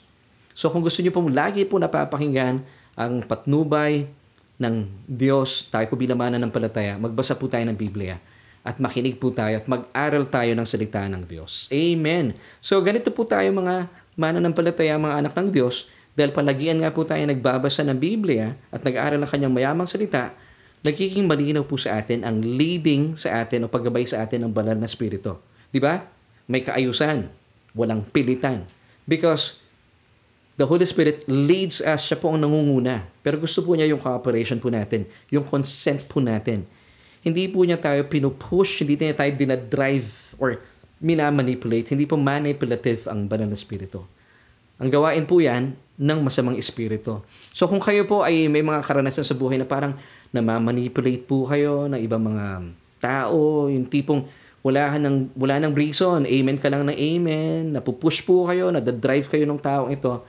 [0.56, 2.64] So kung gusto niyo po lagi po napapakinggan
[2.96, 4.08] ang patnubay
[4.56, 8.16] ng Diyos, tayo po bilang mana ng palataya, magbasa po tayo ng Biblia
[8.66, 11.70] at makinig po tayo at mag-aral tayo ng salita ng Diyos.
[11.70, 12.34] Amen.
[12.64, 16.90] So ganito po tayo mga mana ng palataya, mga anak ng Diyos, dahil palagian nga
[16.96, 20.32] po tayo nagbabasa ng Biblia at nag-aaral ng kanyang mayamang salita,
[20.86, 24.78] nagiging malinaw po sa atin ang leading sa atin o paggabay sa atin ng banal
[24.78, 25.42] na spirito.
[25.74, 26.06] Di ba?
[26.46, 27.26] May kaayusan,
[27.74, 28.70] walang pilitan.
[29.10, 29.58] Because
[30.62, 33.02] the Holy Spirit leads us, siya po ang nangunguna.
[33.26, 36.70] Pero gusto po niya yung cooperation po natin, yung consent po natin.
[37.26, 40.62] Hindi po niya tayo pinupush, hindi niya tayo dinadrive or
[41.02, 41.98] minamanipulate.
[41.98, 44.06] Hindi po manipulative ang banal na spirito.
[44.78, 47.24] Ang gawain po yan ng masamang espiritu.
[47.56, 49.96] So kung kayo po ay may mga karanasan sa buhay na parang
[50.36, 54.28] namamanipulate po kayo ng ibang mga tao, yung tipong
[54.66, 59.46] wala nang wala nang reason, amen ka lang ng amen, napupush po kayo, nadadrive kayo
[59.46, 60.26] ng taong ito.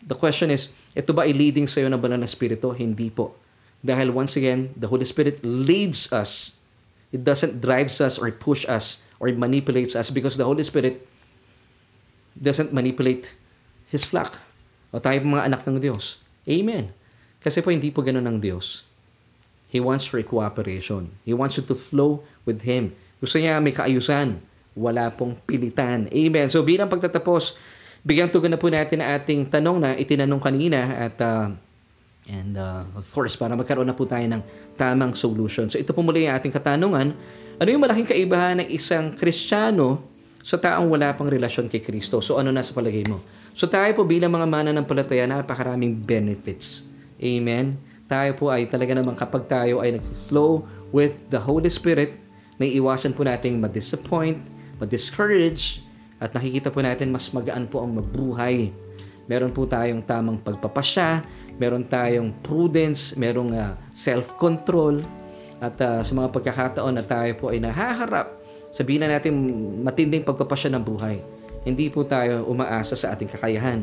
[0.00, 2.72] The question is, ito ba ay leading sa iyo ng banal na spirito?
[2.72, 3.36] Hindi po.
[3.84, 6.56] Dahil once again, the Holy Spirit leads us.
[7.12, 11.04] It doesn't drives us or push us or manipulates us because the Holy Spirit
[12.32, 13.36] doesn't manipulate
[13.92, 14.40] His flock.
[14.88, 16.20] O tayo mga anak ng Diyos.
[16.48, 16.96] Amen.
[17.44, 18.88] Kasi po hindi po ganun ang Diyos.
[19.74, 21.10] He wants your cooperation.
[21.26, 22.94] He wants you to flow with Him.
[23.18, 24.38] Gusto niya may kaayusan.
[24.78, 26.06] Wala pong pilitan.
[26.14, 26.46] Amen.
[26.46, 27.58] So bilang pagtatapos,
[28.06, 31.50] bigyan tugon na po natin ang ating tanong na itinanong kanina at uh,
[32.30, 34.42] and uh, of course para magkaroon na po tayo ng
[34.78, 35.66] tamang solution.
[35.66, 37.10] So ito po muli ang ating katanungan.
[37.58, 40.06] Ano yung malaking kaibahan ng isang Kristiyano
[40.38, 42.22] sa taong wala pang relasyon kay Kristo?
[42.22, 43.18] So ano na sa palagay mo?
[43.58, 46.86] So tayo po bilang mga mananampalataya, napakaraming benefits.
[47.18, 52.20] Amen tayo po ay talaga naman kapag tayo ay nag-flow with the Holy Spirit,
[52.60, 54.44] naiiwasan po nating ma-disappoint,
[54.76, 55.80] ma-discourage,
[56.20, 58.70] at nakikita po natin mas magaan po ang mabuhay.
[59.24, 61.24] Meron po tayong tamang pagpapasya,
[61.56, 65.00] meron tayong prudence, merong uh, self-control,
[65.64, 68.36] at uh, sa mga pagkakataon na tayo po ay nahaharap,
[68.68, 69.32] sabihin na natin
[69.80, 71.24] matinding pagpapasya ng buhay.
[71.64, 73.80] Hindi po tayo umaasa sa ating kakayahan.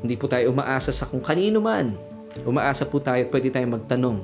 [0.00, 4.18] Hindi po tayo umaasa sa kung kanino man Umaasa po tayo at pwede tayong magtanong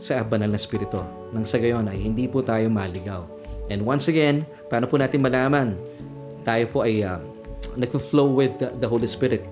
[0.00, 1.00] sa banal na spirito.
[1.32, 3.24] Nang sa gayon ay hindi po tayo maligaw.
[3.70, 5.78] And once again, paano po natin malaman?
[6.42, 7.22] Tayo po ay uh,
[7.78, 9.46] nag-flow with the, the Holy Spirit.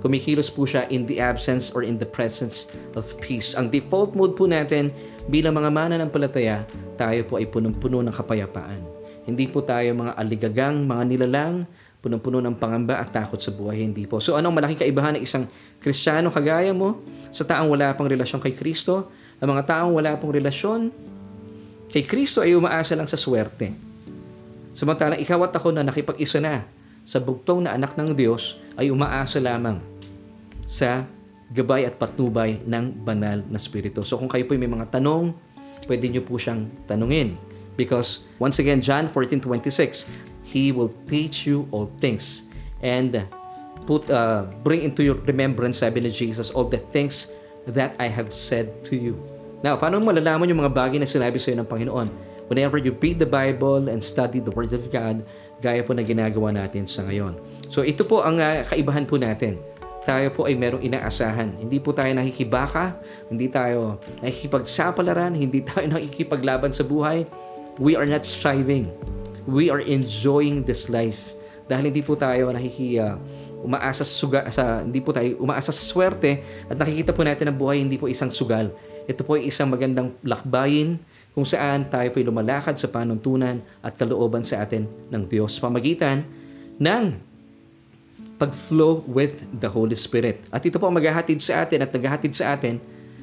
[0.00, 3.56] Kumikilos po siya in the absence or in the presence of peace.
[3.56, 4.92] Ang default mode po natin
[5.32, 6.64] bilang mga mana ng palataya,
[7.00, 8.84] tayo po ay punong-puno ng kapayapaan.
[9.24, 11.64] Hindi po tayo mga aligagang, mga nilalang,
[12.04, 13.80] punong-puno ng pangamba at takot sa buhay.
[13.80, 14.20] Hindi po.
[14.20, 15.48] So anong malaking kaibahan ng isang
[15.80, 17.00] Kristiyano kagaya mo
[17.32, 19.08] sa taong wala pang relasyon kay Kristo?
[19.40, 20.92] Ang mga taong wala pang relasyon
[21.88, 23.72] kay Kristo ay umaasa lang sa swerte.
[24.76, 26.68] Samantalang ikaw at ako na nakipag-isa na
[27.08, 29.80] sa bugtong na anak ng Diyos ay umaasa lamang
[30.68, 31.08] sa
[31.54, 34.04] gabay at patnubay ng banal na spirito.
[34.04, 35.32] So kung kayo po may mga tanong,
[35.86, 37.36] pwede nyo po siyang tanungin.
[37.74, 42.46] Because once again, John 14:26, He will teach you all things
[42.78, 43.26] and
[43.90, 47.34] put uh, bring into your remembrance, sabi ni Jesus, all the things
[47.66, 49.18] that I have said to you.
[49.66, 52.08] Now, paano malalaman yung mga bagay na sinabi sa iyo ng Panginoon?
[52.46, 55.26] Whenever you read the Bible and study the Word of God,
[55.64, 57.40] gaya po na ginagawa natin sa ngayon.
[57.72, 59.58] So ito po ang uh, kaibahan po natin.
[60.04, 61.56] Tayo po ay merong inaasahan.
[61.56, 63.00] Hindi po tayo nakikibaka,
[63.32, 67.24] hindi tayo nakikipagsapalaran, hindi tayo nakikipaglaban sa buhay.
[67.80, 68.92] We are not striving.
[69.44, 71.36] We are enjoying this life.
[71.64, 73.16] Dahil hindi po tayo nakiki uh,
[73.64, 77.56] umaasa sa, suga, sa hindi po tayo umaasa sa swerte at nakikita po natin ang
[77.56, 78.68] buhay hindi po isang sugal.
[79.08, 81.00] Ito po ay isang magandang lakbayin
[81.32, 86.24] kung saan tayo po lumalakad sa panuntunan at kalooban sa atin ng Diyos pamagitan
[86.76, 87.16] ng
[88.36, 90.44] pag-flow with the Holy Spirit.
[90.52, 92.80] At ito po ang maghahatid sa atin at naghahatid sa atin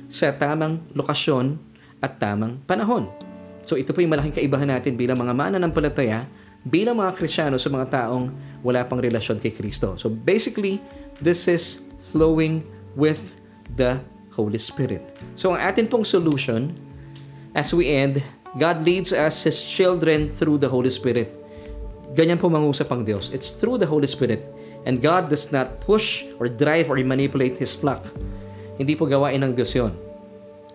[0.10, 1.62] sa tamang lokasyon
[2.02, 3.31] at tamang panahon.
[3.64, 6.26] So ito po yung malaking kaibahan natin bilang mga mananampalataya,
[6.66, 8.30] bilang mga Krisyano sa mga taong
[8.62, 9.98] wala pang relasyon kay Kristo.
[9.98, 10.78] So basically,
[11.18, 11.82] this is
[12.12, 12.66] flowing
[12.98, 13.38] with
[13.78, 14.02] the
[14.34, 15.02] Holy Spirit.
[15.38, 16.74] So ang atin pong solution
[17.52, 18.24] As we end,
[18.56, 21.28] God leads us, His children, through the Holy Spirit.
[22.16, 23.28] Ganyan po mangusap ang Diyos.
[23.36, 24.48] It's through the Holy Spirit.
[24.88, 28.08] And God does not push or drive or manipulate His flock.
[28.80, 29.92] Hindi po gawain ng Diyos yun.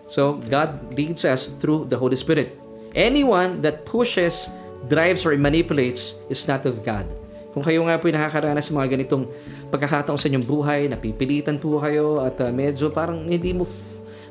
[0.05, 2.53] So, God leads us through the Holy Spirit.
[2.97, 4.49] Anyone that pushes,
[4.89, 7.05] drives, or manipulates is not of God.
[7.53, 9.29] Kung kayo nga po nakakaranas sa mga ganitong
[9.69, 13.69] pagkakataon sa inyong buhay, napipilitan po kayo at uh, medyo parang hindi mo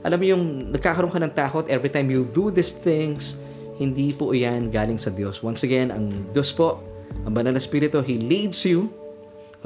[0.07, 3.35] alam mo yung nagkakaroon ka ng takot every time you do these things,
[3.75, 5.43] hindi po yan galing sa Diyos.
[5.43, 6.79] Once again, ang Diyos po,
[7.27, 8.91] ang banal na spirito, He leads you,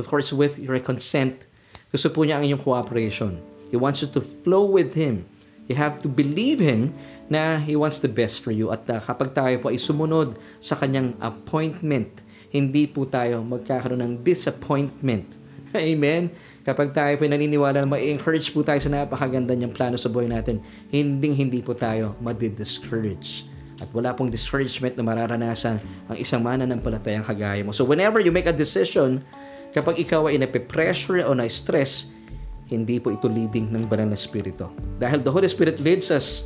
[0.01, 1.45] of course, with your consent.
[1.93, 3.37] Gusto po niya ang inyong cooperation.
[3.69, 5.29] He wants you to flow with Him.
[5.69, 6.97] You have to believe Him
[7.31, 8.75] na He wants the best for you.
[8.75, 12.11] At uh, kapag tayo po ay sumunod sa Kanyang appointment,
[12.51, 15.39] hindi po tayo magkakaroon ng disappointment.
[15.79, 16.35] Amen?
[16.67, 20.59] Kapag tayo po naniniwala na ma-encourage po tayo sa napakaganda niyang plano sa buhay natin,
[20.91, 23.47] hindi hindi po tayo madi-discourage.
[23.81, 27.73] At wala pong discouragement na mararanasan ang isang mananampalatayang kagaya mo.
[27.73, 29.25] So whenever you make a decision,
[29.73, 32.13] kapag ikaw ay nape-pressure o na-stress,
[32.69, 34.69] hindi po ito leading ng banal na spirito.
[35.01, 36.45] Dahil the Holy Spirit leads us,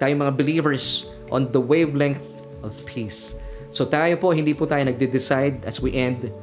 [0.00, 3.38] tayo mga believers, on the wavelength of peace.
[3.70, 6.34] So tayo po, hindi po tayo nagde-decide as we end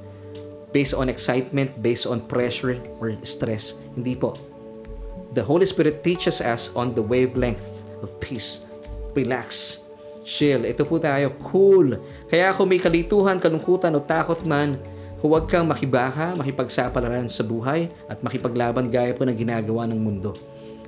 [0.72, 3.76] based on excitement, based on pressure or stress.
[3.98, 4.40] Hindi po.
[5.36, 8.64] The Holy Spirit teaches us on the wavelength of peace.
[9.12, 9.82] Relax.
[10.24, 10.64] Chill.
[10.64, 11.36] Ito po tayo.
[11.52, 12.00] Cool.
[12.32, 14.80] Kaya kung may kalituhan, kalungkutan o takot man,
[15.20, 20.36] huwag kang makibaka, makipagsapalaran sa buhay at makipaglaban gaya po ng ginagawa ng mundo.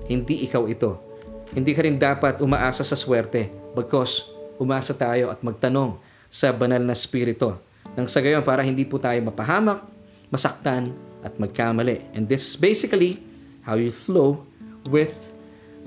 [0.08, 1.09] Hindi ikaw ito.
[1.50, 4.30] Hindi ka rin dapat umaasa sa swerte because
[4.62, 5.98] umasa tayo at magtanong
[6.30, 7.58] sa banal na spirito
[7.98, 9.82] nang sa gayon para hindi po tayo mapahamak,
[10.30, 12.00] masaktan, at magkamali.
[12.16, 13.20] And this is basically
[13.68, 14.48] how you flow
[14.88, 15.12] with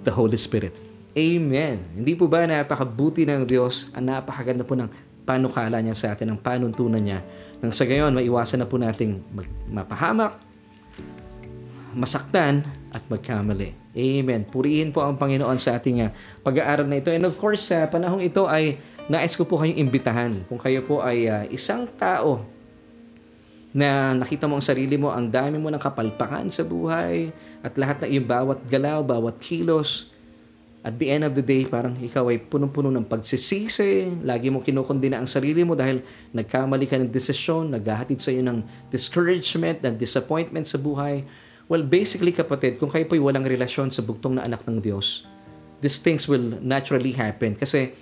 [0.04, 0.76] the Holy Spirit.
[1.16, 1.80] Amen.
[1.96, 3.88] Hindi po ba napakabuti ng Diyos?
[3.96, 4.88] Ang napakaganda po ng
[5.24, 7.24] panukala niya sa atin, ng panuntunan niya.
[7.64, 9.24] Nang sa gayon, maiwasan na po nating
[9.70, 10.36] mapahamak,
[11.96, 13.81] masaktan, at magkamali.
[13.92, 14.48] Amen.
[14.48, 17.12] Purihin po ang Panginoon sa ating uh, pag-aaral na ito.
[17.12, 18.80] And of course, sa uh, panahong ito ay
[19.12, 20.32] nais ko po kayong imbitahan.
[20.48, 22.40] Kung kayo po ay uh, isang tao
[23.72, 28.04] na nakita mo ang sarili mo, ang dami mo ng kapalpakan sa buhay at lahat
[28.04, 30.12] na iyong bawat galaw, bawat kilos,
[30.82, 35.14] at the end of the day, parang ikaw ay punong-puno ng pagsisisi, lagi mo kinukundina
[35.14, 36.02] ang sarili mo dahil
[36.34, 41.22] nagkamali ka ng desisyon, naghahatid sa iyo ng discouragement, ng disappointment sa buhay.
[41.72, 45.24] Well, basically kapatid, kung kayo po'y walang relasyon sa bugtong na anak ng Diyos,
[45.80, 47.96] these things will naturally happen kasi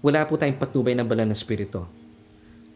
[0.00, 1.84] wala po tayong patnubay ng banal na spirito.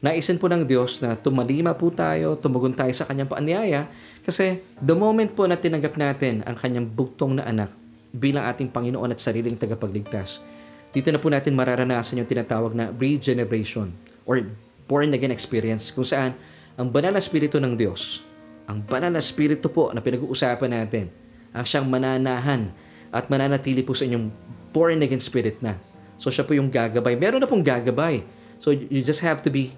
[0.04, 3.88] Naisin po ng Diyos na tumalima po tayo, tumugon tayo sa kanyang paanyaya
[4.20, 7.72] kasi the moment po na tinanggap natin ang kanyang bugtong na anak
[8.12, 10.44] bilang ating Panginoon at sariling tagapagligtas,
[10.92, 13.96] dito na po natin mararanasan yung tinatawag na regeneration
[14.28, 14.44] or
[14.84, 16.36] born again experience kung saan
[16.76, 18.20] ang banal na spirito ng Diyos,
[18.64, 21.12] ang banal na spirito po na pinag-uusapan natin,
[21.52, 22.72] ang siyang mananahan
[23.14, 24.32] at mananatili po sa inyong
[24.74, 25.78] born again spirit na
[26.16, 27.18] So siya po yung gagabay.
[27.18, 28.22] Meron na pong gagabay.
[28.62, 29.74] So you just have to be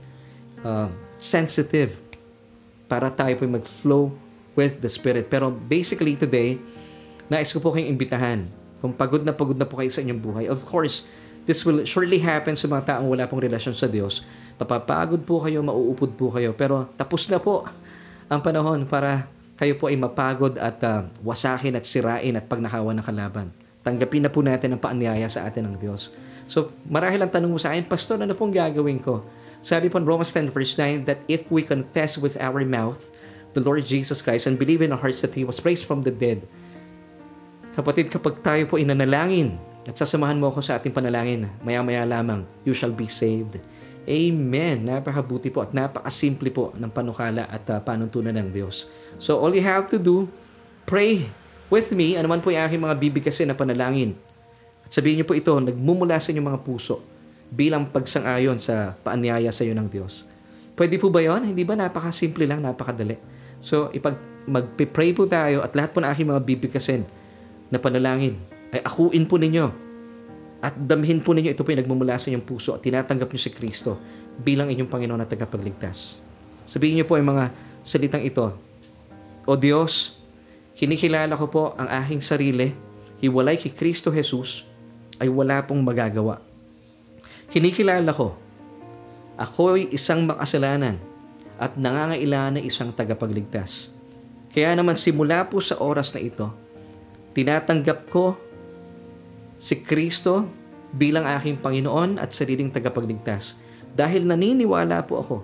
[0.62, 1.98] uh, sensitive
[2.86, 4.14] para tayo po mag-flow
[4.54, 5.26] with the Spirit.
[5.26, 6.60] Pero basically today,
[7.26, 8.46] nais ko po kayong imbitahan.
[8.78, 11.08] Kung pagod na pagod na po kayo sa inyong buhay, of course,
[11.46, 14.26] This will surely happen sa mga taong wala pong relasyon sa Diyos.
[14.58, 16.50] Papapagod po kayo, mauupod po kayo.
[16.58, 17.62] Pero tapos na po
[18.26, 23.06] ang panahon para kayo po ay mapagod at uh, wasakin at sirain at pagnakawan ng
[23.06, 23.48] kalaban.
[23.86, 26.10] Tanggapin na po natin ang paanyaya sa atin ng Diyos.
[26.50, 29.22] So, marahil ang tanong mo sa akin, Pastor, ano pong gagawin ko?
[29.62, 33.10] Sabi po in Romans 10 verse 9 that if we confess with our mouth
[33.56, 36.12] the Lord Jesus Christ and believe in our hearts that He was raised from the
[36.12, 36.44] dead,
[37.78, 39.56] kapatid, kapag tayo po inanalangin
[39.86, 43.62] at sasamahan mo ako sa ating panalangin, maya-maya lamang, you shall be saved.
[44.06, 44.86] Amen.
[44.86, 48.86] Napakabuti po at napakasimple po ng panukala at uh, panuntunan ng Diyos.
[49.18, 50.30] So all you have to do,
[50.86, 51.26] pray
[51.66, 54.14] with me, ano man po yung aking mga bibigkasin na panalangin.
[54.86, 57.02] At sabihin niyo po ito, nagmumula sa inyong mga puso
[57.50, 60.30] bilang pagsang-ayon sa paanyaya sa iyo ng Diyos.
[60.78, 61.42] Pwede po ba yon?
[61.42, 63.18] Hindi ba napakasimple lang, napakadali?
[63.58, 67.02] So, ipag magpe-pray po tayo at lahat po ng aking mga bibigkasin
[67.66, 68.38] na panalangin
[68.70, 69.85] ay akuin po ninyo
[70.66, 73.54] at damhin po ninyo ito po yung nagmumula sa inyong puso at tinatanggap niyo si
[73.54, 74.02] Kristo
[74.42, 76.18] bilang inyong Panginoon at tagapagligtas.
[76.66, 77.54] Sabihin niyo po yung mga
[77.86, 78.50] salitang ito,
[79.46, 80.18] O Diyos,
[80.74, 82.74] kinikilala ko po ang aking sarili,
[83.22, 84.66] hiwalay kay Kristo Jesus,
[85.22, 86.42] ay wala pong magagawa.
[87.54, 88.34] Kinikilala ko,
[89.38, 90.98] ako'y isang makasalanan
[91.62, 93.94] at nangangailangan ng isang tagapagligtas.
[94.50, 96.50] Kaya naman simula po sa oras na ito,
[97.38, 98.34] tinatanggap ko
[99.56, 100.46] si Kristo
[100.96, 103.58] bilang aking Panginoon at sariling tagapagligtas.
[103.96, 105.36] Dahil naniniwala po ako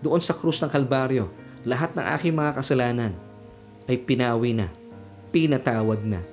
[0.00, 1.28] doon sa krus ng Kalbaryo,
[1.64, 3.12] lahat ng aking mga kasalanan
[3.84, 4.72] ay pinawi na,
[5.28, 6.24] pinatawad na.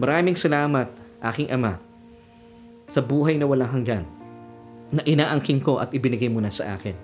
[0.00, 0.88] Maraming salamat,
[1.20, 1.76] aking Ama,
[2.88, 4.04] sa buhay na walang hanggan
[4.92, 6.96] na inaangkin ko at ibinigay mo na sa akin.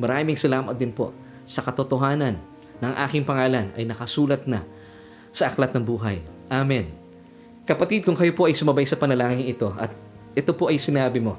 [0.00, 1.12] Maraming salamat din po
[1.48, 2.36] sa katotohanan
[2.80, 4.64] ng aking pangalan ay nakasulat na
[5.32, 6.24] sa aklat ng buhay.
[6.48, 6.97] Amen.
[7.68, 9.92] Kapatid, kung kayo po ay sumabay sa panalangin ito at
[10.32, 11.36] ito po ay sinabi mo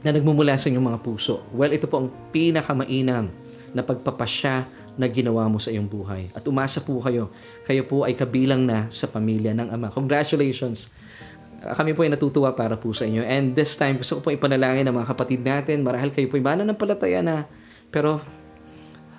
[0.00, 3.28] na nagmumula sa inyong mga puso, well, ito po ang pinakamainam
[3.76, 4.64] na pagpapasya
[4.96, 6.32] na ginawa mo sa iyong buhay.
[6.32, 7.28] At umasa po kayo,
[7.68, 9.92] kayo po ay kabilang na sa pamilya ng Ama.
[9.92, 10.88] Congratulations!
[11.60, 13.20] Kami po ay natutuwa para po sa inyo.
[13.20, 15.84] And this time, gusto ko po ipanalangin ng mga kapatid natin.
[15.84, 17.44] Marahil kayo po ay mananampalataya na,
[17.92, 18.24] pero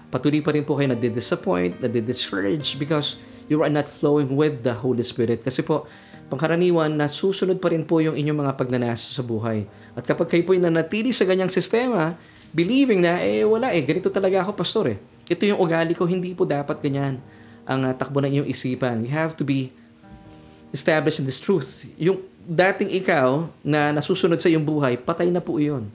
[0.10, 4.66] patuloy pa rin po kayo na disappoint na discourage because you are not flowing with
[4.66, 5.46] the Holy Spirit.
[5.46, 5.86] Kasi po,
[6.32, 9.68] pangkaraniwan, nasusunod pa rin po yung inyong mga pagnanasa sa buhay.
[9.92, 12.16] At kapag kayo po ay nanatili sa ganyang sistema,
[12.56, 14.98] believing na, eh wala eh, ganito talaga ako, pastor eh.
[15.28, 17.20] Ito yung ugali ko, hindi po dapat ganyan
[17.68, 19.04] ang uh, takbo ng inyong isipan.
[19.04, 19.76] You have to be
[20.72, 21.84] established in this truth.
[22.00, 25.92] Yung dating ikaw na nasusunod sa iyong buhay, patay na po iyon.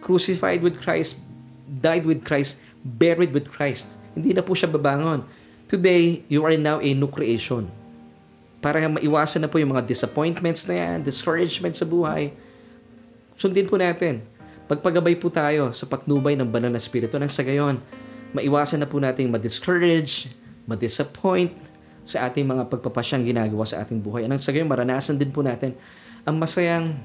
[0.00, 1.20] Crucified with Christ,
[1.68, 4.00] died with Christ, buried with Christ.
[4.16, 5.28] Hindi na po siya babangon.
[5.68, 7.68] Today, you are now a new creation
[8.58, 12.34] para maiwasan na po yung mga disappointments na yan, discouragement sa buhay,
[13.38, 14.22] sundin po natin.
[14.66, 17.78] Pagpagabay po tayo sa patnubay ng banal na spirito nang sa gayon,
[18.34, 20.28] maiwasan na po natin ma-discourage,
[20.68, 21.54] ma-disappoint
[22.02, 24.26] sa ating mga pagpapasyang ginagawa sa ating buhay.
[24.26, 25.72] Anong sa gayon, maranasan din po natin
[26.26, 26.98] ang masayang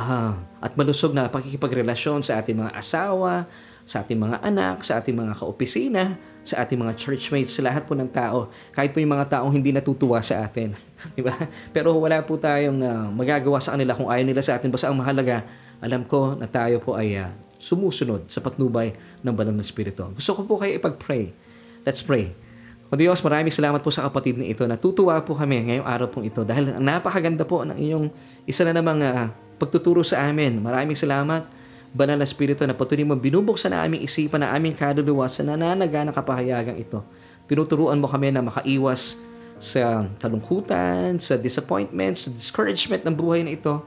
[0.00, 3.46] uh, at malusog na pakikipagrelasyon sa ating mga asawa,
[3.84, 6.16] sa ating mga anak, sa ating mga kaopisina,
[6.50, 9.70] sa ating mga churchmates, sa lahat po ng tao, kahit po yung mga taong hindi
[9.70, 10.74] natutuwa sa atin.
[11.16, 11.34] di ba?
[11.70, 14.68] Pero wala po tayong uh, magagawa sa kanila kung ayaw nila sa atin.
[14.68, 15.46] Basta ang mahalaga,
[15.78, 17.30] alam ko na tayo po ay uh,
[17.62, 20.02] sumusunod sa patnubay ng banal na Espiritu.
[20.10, 21.30] Gusto ko po kayo ipag-pray.
[21.86, 22.34] Let's pray.
[22.90, 24.66] O Diyos, maraming salamat po sa kapatid ni ito.
[24.66, 28.10] Natutuwa po kami ngayong araw pong ito dahil napakaganda po ng iyong
[28.50, 29.30] isa na namang uh,
[29.62, 30.58] pagtuturo sa amin.
[30.58, 31.59] Maraming salamat
[31.90, 36.06] banal na Espiritu na patuloy mo binubuksan na aming isipan na aming kaluluwa sa nananaga
[36.06, 37.02] na kapahayagang ito.
[37.50, 39.18] Tinuturuan mo kami na makaiwas
[39.60, 43.82] sa kalungkutan, sa disappointment, sa discouragement ng buhay na ito.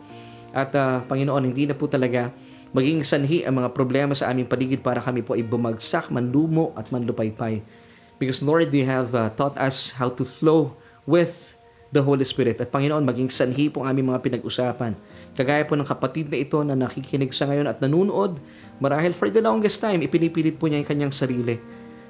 [0.54, 2.30] At uh, Panginoon, hindi na po talaga
[2.76, 6.92] maging sanhi ang mga problema sa aming paligid para kami po ay bumagsak, manlumo at
[6.92, 7.64] manlupaypay.
[8.22, 10.78] Because Lord, you have uh, taught us how to flow
[11.08, 11.56] with
[11.90, 12.60] the Holy Spirit.
[12.60, 14.94] At Panginoon, maging sanhi po ang aming mga pinag-usapan
[15.34, 18.38] Kagaya po ng kapatid na ito na nakikinig sa ngayon at nanunood,
[18.78, 21.58] marahil for the longest time, ipinipilit po niya yung kanyang sarili.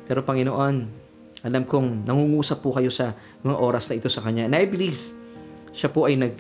[0.04, 0.76] Pero Panginoon,
[1.44, 4.48] alam kong nangungusap po kayo sa mga oras na ito sa Kanya.
[4.48, 5.00] And I believe,
[5.76, 6.36] siya po ay nag,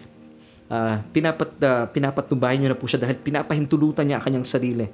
[0.71, 4.87] uh, pinapat, uh, pinapatubayan niyo na po siya dahil pinapahintulutan niya ang kanyang sarili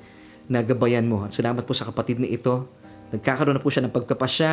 [0.50, 1.30] na gabayan mo.
[1.30, 2.66] At salamat po sa kapatid na ito.
[3.14, 4.52] Nagkakaroon na po siya ng pagkapasya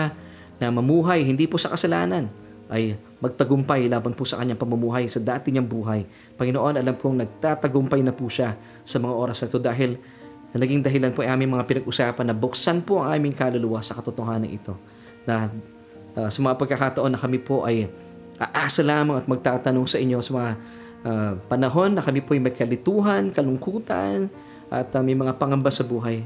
[0.61, 2.29] na mamuhay, hindi po sa kasalanan,
[2.67, 6.05] ay magtagumpay laban po sa kanyang pamumuhay sa dati niyang buhay.
[6.37, 9.91] Panginoon, alam kong nagtatagumpay na po siya sa mga oras na ito dahil
[10.57, 14.49] naging dahilan po ay aming mga pinag-usapan na buksan po ang aming kaluluwa sa katotohanan
[14.51, 14.75] ito.
[15.29, 15.53] Na
[16.17, 17.87] uh, sa mga pagkakataon na kami po ay
[18.37, 20.51] aasa lamang at magtatanong sa inyo sa mga
[21.09, 24.29] ah, panahon na kami po ay may kalituhan, kalungkutan,
[24.69, 26.21] at ah, may mga pangamba sa buhay.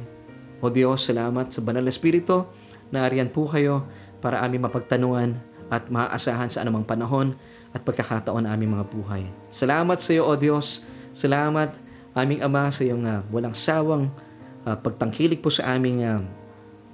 [0.59, 2.51] O Diyos, salamat sa Banal na Espiritu.
[2.91, 3.87] Nariyan po kayo
[4.19, 5.39] para aming mapagtanungan
[5.71, 7.39] at maaasahan sa anumang panahon
[7.71, 9.23] at pagkakataon na aming mga buhay.
[9.55, 10.83] Salamat sa iyo, O Diyos.
[11.15, 11.79] Salamat,
[12.13, 14.11] aming Ama, sa iyong ah, walang sawang
[14.67, 16.19] ah, pagtangkilik po sa aming ah,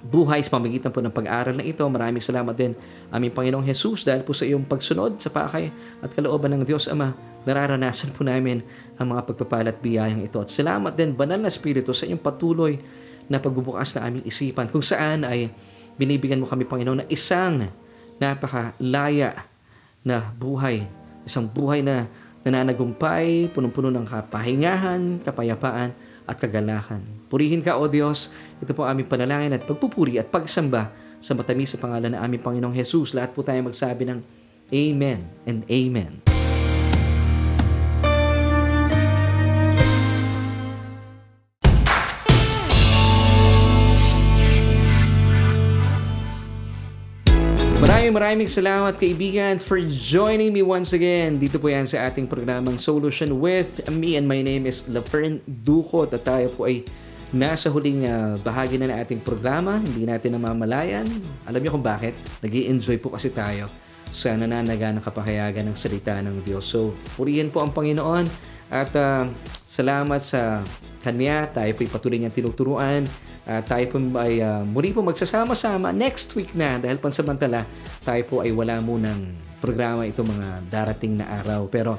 [0.05, 1.81] buhay sa pamagitan po ng pag-aaral na ito.
[1.81, 2.77] Maraming salamat din
[3.09, 5.73] aming Panginoong Jesus dahil po sa iyong pagsunod sa pakay
[6.05, 7.17] at kalooban ng Diyos Ama.
[7.49, 8.61] Nararanasan po namin
[9.01, 10.37] ang mga pagpapala at biyayang ito.
[10.37, 12.77] At salamat din, Banal na Espiritu, sa iyong patuloy
[13.27, 15.49] na pagbubukas na aming isipan kung saan ay
[15.97, 17.65] binibigyan mo kami, Panginoon, na isang
[18.17, 19.45] napakalaya
[20.01, 20.85] na buhay.
[21.27, 22.07] Isang buhay na
[22.47, 25.91] nananagumpay, punong-puno ng kapahingahan, kapayapaan,
[26.27, 27.01] at kagalakan.
[27.31, 28.29] Purihin ka, O Diyos.
[28.59, 30.91] Ito po aming panalangin at pagpupuri at pagsamba
[31.23, 33.15] sa matamis sa pangalan ng aming Panginoong Jesus.
[33.15, 34.19] Lahat po tayo magsabi ng
[34.67, 36.36] Amen and Amen.
[48.07, 51.35] Maraming maraming salamat kaibigan for joining me once again.
[51.35, 56.15] Dito po yan sa ating programang Solution with me and my name is Lafern Ducot
[56.15, 56.87] at tayo po ay
[57.35, 59.75] nasa huling ah, bahagi na ng ating programa.
[59.83, 61.03] Hindi natin namamalayan.
[61.43, 62.15] Alam niyo kung bakit?
[62.39, 63.67] nag enjoy po kasi tayo
[64.07, 66.63] sa nananaga ng kapahayagan ng salita ng Diyos.
[66.63, 68.23] So, purihin po ang Panginoon
[68.71, 69.27] at ah,
[69.67, 70.63] salamat sa
[71.03, 71.51] Kanya.
[71.51, 73.03] Tayo po ay patuloy niyang tinuturuan.
[73.47, 77.63] At tayo po ay ah, muli po magsasama-sama next week na dahil pansamantala
[78.03, 79.31] tayo po ay wala munang
[79.63, 81.71] programa ito mga darating na araw.
[81.71, 81.95] Pero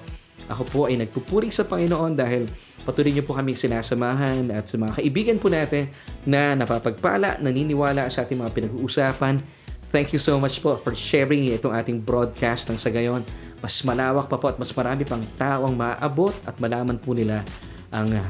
[0.48, 2.44] ako po ay nagpupuri sa Panginoon dahil
[2.84, 5.88] patuloy niyo po kami sinasamahan at sa mga kaibigan po natin
[6.28, 9.40] na napapagpala, naniniwala sa ating mga pinag-uusapan.
[9.88, 13.24] Thank you so much po for sharing itong ating broadcast ng sa gayon.
[13.64, 17.40] Mas malawak pa po at mas marami pang tao ang maaabot at malaman po nila
[17.88, 18.28] ang ah,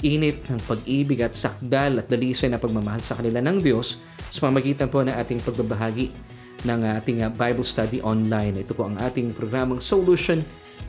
[0.00, 4.00] init ng pag-ibig at sakdal at dalisay na pagmamahal sa kanila ng Diyos
[4.32, 6.12] sa pamagitan po ng ating pagbabahagi
[6.64, 8.60] ng ating uh, Bible study online.
[8.60, 10.44] Ito po ang ating programang Solution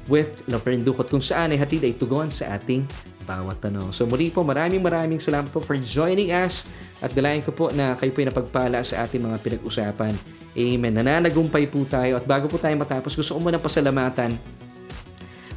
[0.07, 2.83] with Laverne Ducot kung saan ay hatid ay tugon sa ating
[3.23, 3.93] bawat tanong.
[3.93, 6.67] So muli po maraming maraming salamat po for joining us
[6.99, 10.13] at dalayan ko po na kayo po ay napagpala sa ating mga pinag-usapan.
[10.51, 10.91] Amen.
[10.91, 14.35] Nananagumpay po tayo at bago po tayo matapos gusto ko muna pasalamatan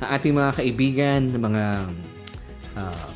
[0.03, 1.65] ang ating mga kaibigan, mga
[2.79, 3.14] ah,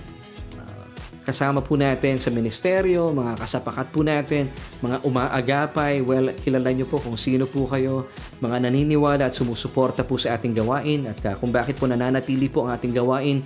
[1.28, 4.48] kasama po natin sa ministeryo, mga kasapakat po natin,
[4.80, 8.08] mga umaagapay, well, kilala nyo po kung sino po kayo,
[8.40, 12.64] mga naniniwala at sumusuporta po sa ating gawain at uh, kung bakit po nananatili po
[12.64, 13.44] ang ating gawain.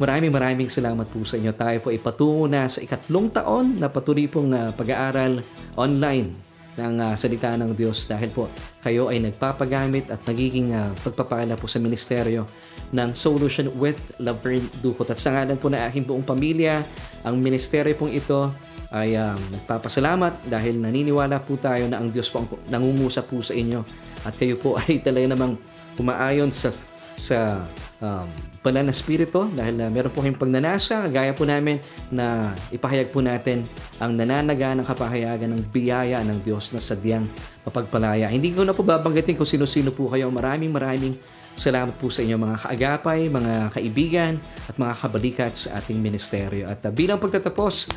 [0.00, 1.52] Maraming maraming salamat po sa inyo.
[1.52, 5.44] Tayo po ipatungo na sa ikatlong taon na patuloy pong uh, pag-aaral
[5.76, 6.47] online
[6.78, 8.46] ng uh, salita ng Diyos dahil po
[8.80, 12.46] kayo ay nagpapagamit at nagiging uh, pagpapala po sa ministeryo
[12.94, 15.10] ng Solution with Laverne Ducot.
[15.10, 16.86] At sa ngalan po ng aking buong pamilya,
[17.26, 18.54] ang ministeryo pong ito
[18.88, 23.52] ay um, nagpapasalamat dahil naniniwala po tayo na ang Diyos po ang nangungusap po sa
[23.52, 23.84] inyo
[24.24, 25.60] at kayo po ay talaga namang
[26.00, 26.72] umaayon sa
[27.18, 27.66] sa
[28.00, 28.28] um,
[28.58, 31.78] banal na spirito dahil uh, meron po kayong pagnanasa gaya po namin
[32.10, 33.64] na ipahayag po natin
[34.02, 37.26] ang nananaga ng kapahayagan ng biyaya ng Diyos na sadyang
[37.62, 38.26] mapagpalaya.
[38.26, 40.26] Hindi ko na po babanggitin kung sino-sino po kayo.
[40.28, 41.14] Maraming maraming
[41.58, 44.32] salamat po sa inyo mga kaagapay, mga kaibigan
[44.66, 46.66] at mga kabalikat sa ating ministeryo.
[46.66, 47.90] At uh, bilang pagtatapos,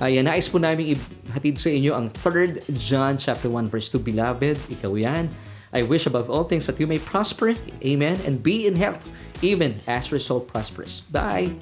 [0.00, 4.00] ay uh, nais po namin ihatid sa inyo ang 3 John chapter 1 verse 2
[4.00, 5.28] Beloved, ikaw yan
[5.76, 7.52] I wish above all things that you may prosper,
[7.84, 9.04] amen, and be in health,
[9.42, 11.00] even as your soul prospers.
[11.10, 11.52] Bye!